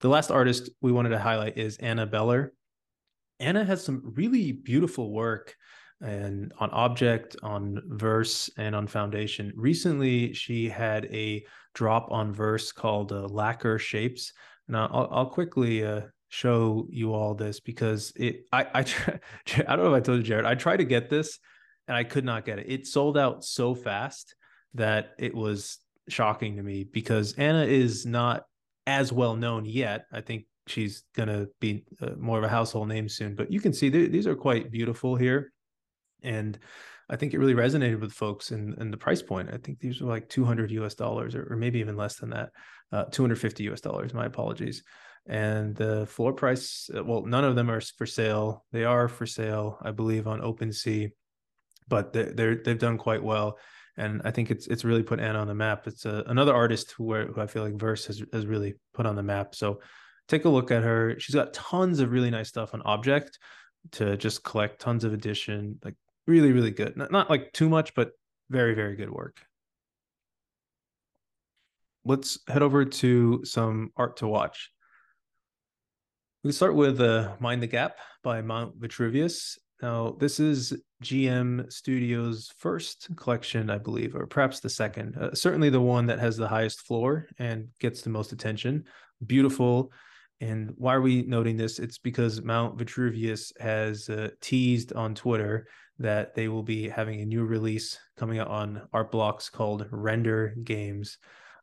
[0.00, 2.52] The last artist we wanted to highlight is Anna Beller.
[3.40, 5.54] Anna has some really beautiful work
[6.00, 9.52] and on object on verse and on foundation.
[9.56, 11.44] Recently she had a
[11.74, 14.32] drop on verse called uh, lacquer shapes.
[14.68, 19.18] And i'll, I'll quickly uh, show you all this because it i i try,
[19.68, 21.38] i don't know if i told you jared i tried to get this
[21.86, 22.66] and i could not get it.
[22.68, 24.34] It sold out so fast
[24.74, 25.78] that it was
[26.08, 28.44] shocking to me because anna is not
[28.86, 30.06] as well known yet.
[30.12, 33.60] I think she's going to be uh, more of a household name soon but you
[33.60, 35.52] can see th- these are quite beautiful here
[36.22, 36.58] and
[37.08, 39.50] I think it really resonated with folks and in the price point.
[39.52, 42.50] I think these were like 200 US dollars or, or maybe even less than that,
[42.92, 44.12] uh, 250 US dollars.
[44.12, 44.82] My apologies.
[45.28, 48.64] And the floor price, uh, well, none of them are for sale.
[48.72, 51.10] They are for sale, I believe, on OpenSea,
[51.88, 53.58] but they're they've done quite well.
[53.96, 55.86] And I think it's it's really put Anna on the map.
[55.86, 59.16] It's a, another artist who, who I feel like Verse has, has really put on
[59.16, 59.54] the map.
[59.54, 59.80] So
[60.28, 61.18] take a look at her.
[61.18, 63.38] She's got tons of really nice stuff on Object
[63.92, 65.94] to just collect tons of edition, like
[66.26, 66.96] really really good.
[66.96, 68.12] Not, not like too much but
[68.50, 69.40] very very good work.
[72.04, 74.70] Let's head over to some art to watch.
[76.44, 79.58] We start with uh, mind the gap by mount vitruvius.
[79.82, 80.72] Now this is
[81.02, 85.16] gm studios first collection i believe or perhaps the second.
[85.18, 88.84] Uh, certainly the one that has the highest floor and gets the most attention.
[89.26, 89.92] Beautiful.
[90.40, 91.78] And why are we noting this?
[91.78, 95.66] It's because Mount Vitruvius has uh, teased on Twitter
[95.98, 100.54] that they will be having a new release coming out on art blocks called Render
[100.62, 101.18] Games.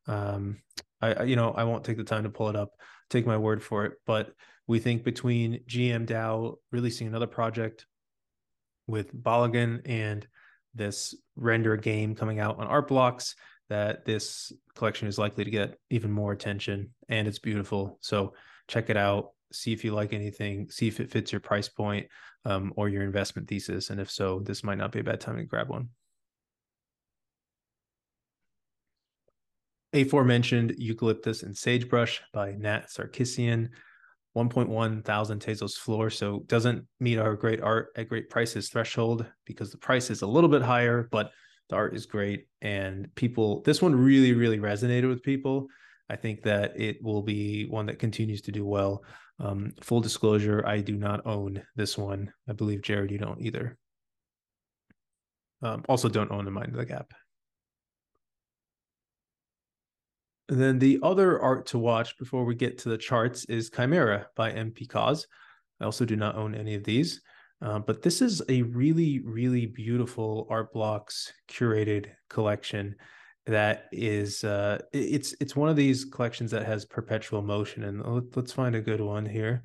[0.08, 0.62] Um,
[1.02, 2.72] I, you know, I won't take the time to pull it up,
[3.10, 4.34] take my word for it, but
[4.68, 7.86] we think between GM DAO releasing another project
[8.88, 10.26] with Balagan and
[10.74, 13.36] this render game coming out on art blocks
[13.70, 17.98] that this collection is likely to get even more attention and it's beautiful.
[18.02, 18.34] So
[18.68, 22.08] check it out, see if you like anything, see if it fits your price point
[22.46, 23.90] um, or your investment thesis.
[23.90, 25.90] And if so, this might not be a bad time to grab one.
[29.94, 33.70] Aforementioned Eucalyptus and Sagebrush by Nat Sarkissian.
[34.36, 36.10] 1.1 thousand Tezos floor.
[36.10, 40.28] So doesn't meet our great art at great prices threshold because the price is a
[40.28, 41.32] little bit higher, but
[41.70, 42.48] the art is great.
[42.62, 45.68] And people, this one really, really resonated with people.
[46.10, 49.04] I think that it will be one that continues to do well.
[49.44, 52.32] Um, full disclosure, I do not own this one.
[52.48, 53.78] I believe Jared, you don't either.
[55.62, 57.14] Um, also, don't own the Mind of the Gap.
[60.48, 64.28] And then the other art to watch before we get to the charts is Chimera
[64.38, 65.26] by mpkoz.
[65.82, 67.22] I also do not own any of these,
[67.62, 72.96] uh, but this is a really, really beautiful art blocks curated collection.
[73.46, 78.02] That is uh it's it's one of these collections that has perpetual motion and
[78.36, 79.64] let's find a good one here.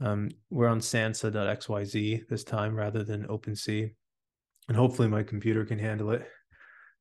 [0.00, 3.92] Um we're on sansa.xyz this time rather than OpenSea
[4.68, 6.26] and hopefully my computer can handle it.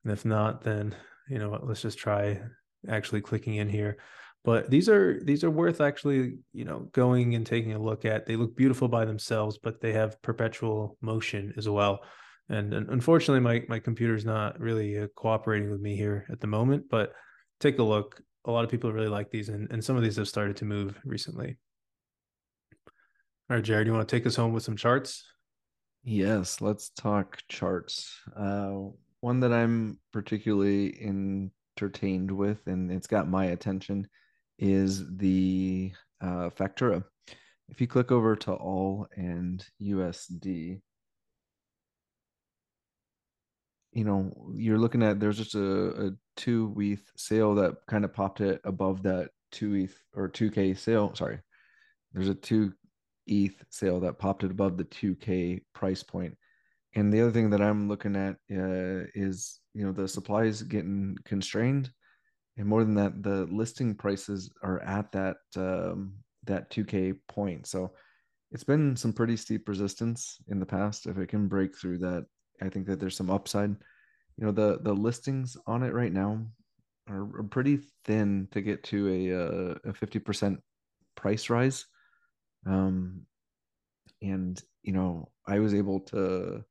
[0.03, 0.95] And if not then
[1.30, 2.41] you know what, let's just try
[2.89, 3.97] actually clicking in here.
[4.43, 8.26] But these are these are worth actually you know going and taking a look at.
[8.26, 12.01] They look beautiful by themselves but they have perpetual motion as well
[12.49, 16.47] and, and unfortunately my my computer's not really uh, cooperating with me here at the
[16.47, 17.13] moment but
[17.59, 18.21] take a look.
[18.47, 20.65] A lot of people really like these and, and some of these have started to
[20.65, 21.57] move recently.
[23.49, 25.25] All right jared you want to take us home with some charts?
[26.03, 28.19] Yes let's talk charts.
[28.35, 28.73] Uh,
[29.21, 34.07] one that i'm particularly entertained with and it's got my attention
[34.59, 35.91] is the
[36.21, 37.03] uh, factura.
[37.69, 40.81] If you click over to all and usd
[43.95, 48.13] you know, you're looking at there's just a, a two ETH sale that kind of
[48.13, 51.15] popped it above that two ETH or 2K sale.
[51.15, 51.39] Sorry.
[52.13, 52.73] There's a two
[53.25, 56.37] ETH sale that popped it above the 2K price point.
[56.93, 60.61] And the other thing that I'm looking at uh, is, you know, the supply is
[60.61, 61.89] getting constrained.
[62.57, 66.15] And more than that, the listing prices are at that um,
[66.45, 67.65] that 2K point.
[67.65, 67.93] So
[68.51, 71.05] it's been some pretty steep resistance in the past.
[71.05, 72.25] If it can break through that
[72.62, 73.70] I think that there's some upside.
[74.38, 76.45] You know, the the listings on it right now
[77.10, 80.60] are, are pretty thin to get to a uh, a fifty percent
[81.16, 81.86] price rise.
[82.66, 83.22] Um,
[84.22, 86.64] and you know, I was able to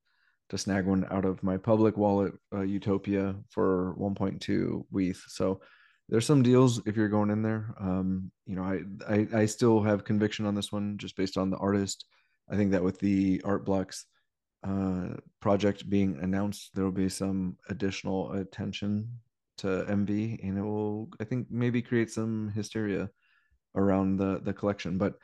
[0.51, 5.22] to snag one out of my public wallet, uh, Utopia, for 1.2 WETH.
[5.28, 5.61] So
[6.09, 7.74] there's some deals if you're going in there.
[7.80, 11.51] Um, you know, I, I I still have conviction on this one just based on
[11.51, 12.05] the artist.
[12.51, 14.05] I think that with the art blocks,
[14.64, 19.08] uh, project being announced, there will be some additional attention
[19.58, 23.10] to MV, and it will, I think, maybe create some hysteria
[23.76, 24.98] around the the collection.
[24.98, 25.14] But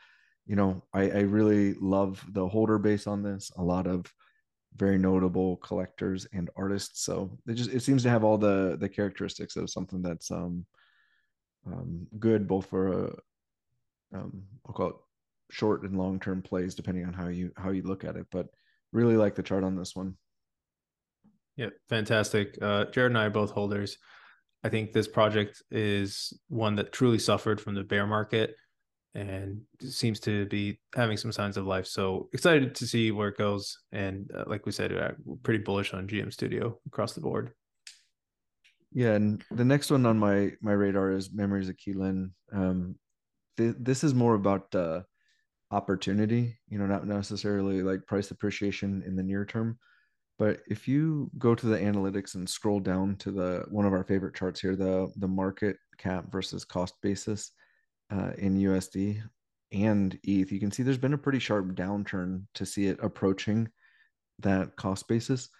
[0.47, 3.51] you know, I, I really love the holder base on this.
[3.57, 4.13] A lot of
[4.77, 7.05] very notable collectors and artists.
[7.05, 10.67] So it just it seems to have all the the characteristics of something that's um,
[11.67, 13.17] um good both for a
[14.15, 14.97] um I'll call it
[15.51, 18.27] short and long term plays depending on how you how you look at it.
[18.31, 18.49] But
[18.93, 20.17] really like the chart on this one.
[21.57, 22.57] Yeah, fantastic.
[22.61, 23.99] Uh, Jared and I are both holders.
[24.63, 28.55] I think this project is one that truly suffered from the bear market
[29.15, 31.87] and seems to be having some signs of life.
[31.87, 33.79] So excited to see where it goes.
[33.93, 37.53] And uh, like we said, uh, we're pretty bullish on GM Studio across the board.
[38.93, 42.31] Yeah, and the next one on my my radar is Memories of Qilin.
[42.53, 42.97] Um,
[43.57, 45.03] th- this is more about uh,
[45.71, 49.79] opportunity, you know, not necessarily like price appreciation in the near term.
[50.39, 54.05] But if you go to the analytics and scroll down to the one of our
[54.05, 57.53] favorite charts here, the the market cap versus cost basis
[58.11, 59.23] uh, in USD
[59.73, 63.69] and ETH, you can see there's been a pretty sharp downturn to see it approaching
[64.39, 65.51] that cost basis.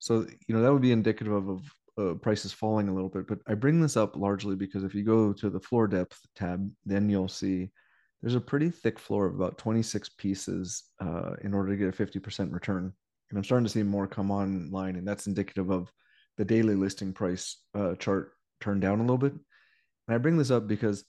[0.00, 1.60] So you know that would be indicative of, of
[1.98, 3.28] uh, prices falling a little bit.
[3.28, 6.68] But I bring this up largely because if you go to the floor depth tab,
[6.84, 7.70] then you'll see
[8.22, 12.04] there's a pretty thick floor of about 26 pieces uh, in order to get a
[12.04, 12.92] 50% return.
[13.30, 15.90] And I'm starting to see more come online, and that's indicative of
[16.36, 19.32] the daily listing price uh, chart turned down a little bit.
[19.32, 21.04] And I bring this up because,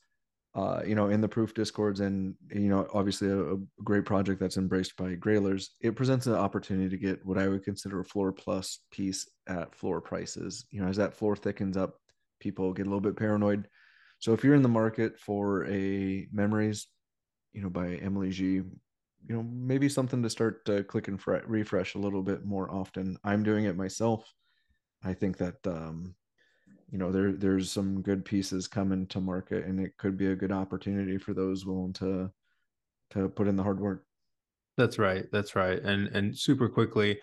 [0.56, 4.40] uh, you know, in the proof discords and, you know, obviously a, a great project
[4.40, 8.06] that's embraced by Grailers, it presents an opportunity to get what I would consider a
[8.06, 10.66] floor plus piece at floor prices.
[10.70, 11.96] You know, as that floor thickens up,
[12.40, 13.68] people get a little bit paranoid.
[14.20, 16.88] So if you're in the market for a memories
[17.54, 18.64] you know, by Emily Xie.
[19.28, 22.72] You know, maybe something to start uh, click and fre- refresh a little bit more
[22.72, 23.18] often.
[23.24, 24.34] I'm doing it myself.
[25.04, 26.16] I think that um,
[26.92, 30.36] you know there there's some good pieces coming to market, and it could be a
[30.36, 32.32] good opportunity for those willing to
[33.12, 34.06] to put in the hard work.
[34.78, 35.26] That's right.
[35.32, 35.80] That's right.
[35.80, 37.20] And and super quickly,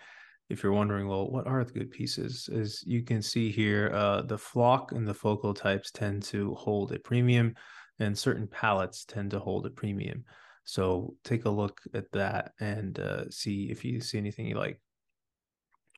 [0.49, 2.49] if you're wondering, well, what are the good pieces?
[2.51, 6.91] As you can see here, uh, the flock and the focal types tend to hold
[6.91, 7.55] a premium
[7.99, 10.23] and certain palettes tend to hold a premium.
[10.63, 14.79] So take a look at that and uh, see if you see anything you like.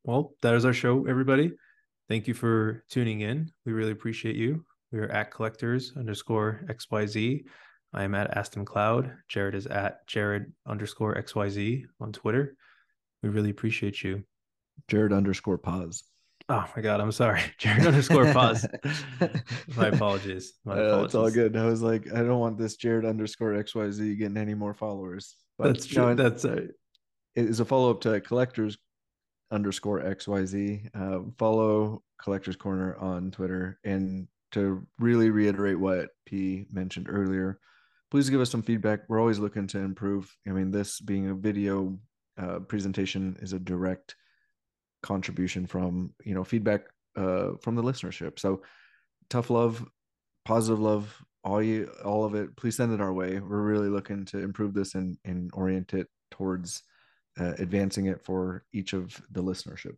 [0.04, 1.52] Well, that is our show, everybody.
[2.10, 3.52] Thank you for tuning in.
[3.66, 4.66] We really appreciate you.
[4.92, 7.46] We are at collectors underscore XYZ.
[7.94, 9.14] I am at Aston Cloud.
[9.28, 12.56] Jared is at Jared underscore XYZ on Twitter.
[13.22, 14.24] We really appreciate you.
[14.88, 16.04] Jared underscore pause.
[16.52, 17.42] Oh my god, I'm sorry.
[17.60, 18.68] Jared underscore pause.
[19.78, 20.52] my apologies.
[20.66, 21.06] My uh, apologies.
[21.06, 21.56] It's all good.
[21.56, 25.38] I was like, I don't want this Jared underscore XYZ getting any more followers.
[25.58, 26.08] But, that's true.
[26.08, 26.68] No, that's uh,
[27.36, 28.78] it is a follow up to collectors
[29.50, 30.90] underscore XYZ.
[30.94, 33.80] Uh, follow Collectors Corner on Twitter.
[33.86, 37.60] And to really reiterate what P mentioned earlier,
[38.10, 39.04] please give us some feedback.
[39.08, 40.36] We're always looking to improve.
[40.46, 41.98] I mean, this being a video
[42.38, 44.18] uh, presentation is a direct
[45.04, 46.82] contribution from you know feedback
[47.16, 48.40] uh, from the listenership.
[48.40, 48.62] So
[49.30, 49.86] tough love,
[50.46, 52.56] positive love, all you all of it.
[52.56, 53.40] Please send it our way.
[53.40, 56.84] We're really looking to improve this and and orient it towards
[57.40, 59.96] uh, advancing it for each of the listenership.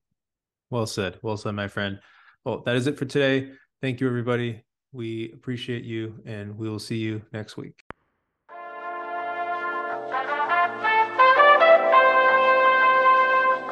[0.69, 1.19] Well said.
[1.21, 1.99] Well said, my friend.
[2.45, 3.51] Well, that is it for today.
[3.81, 4.63] Thank you, everybody.
[4.91, 7.92] We appreciate you, and we will see you next week.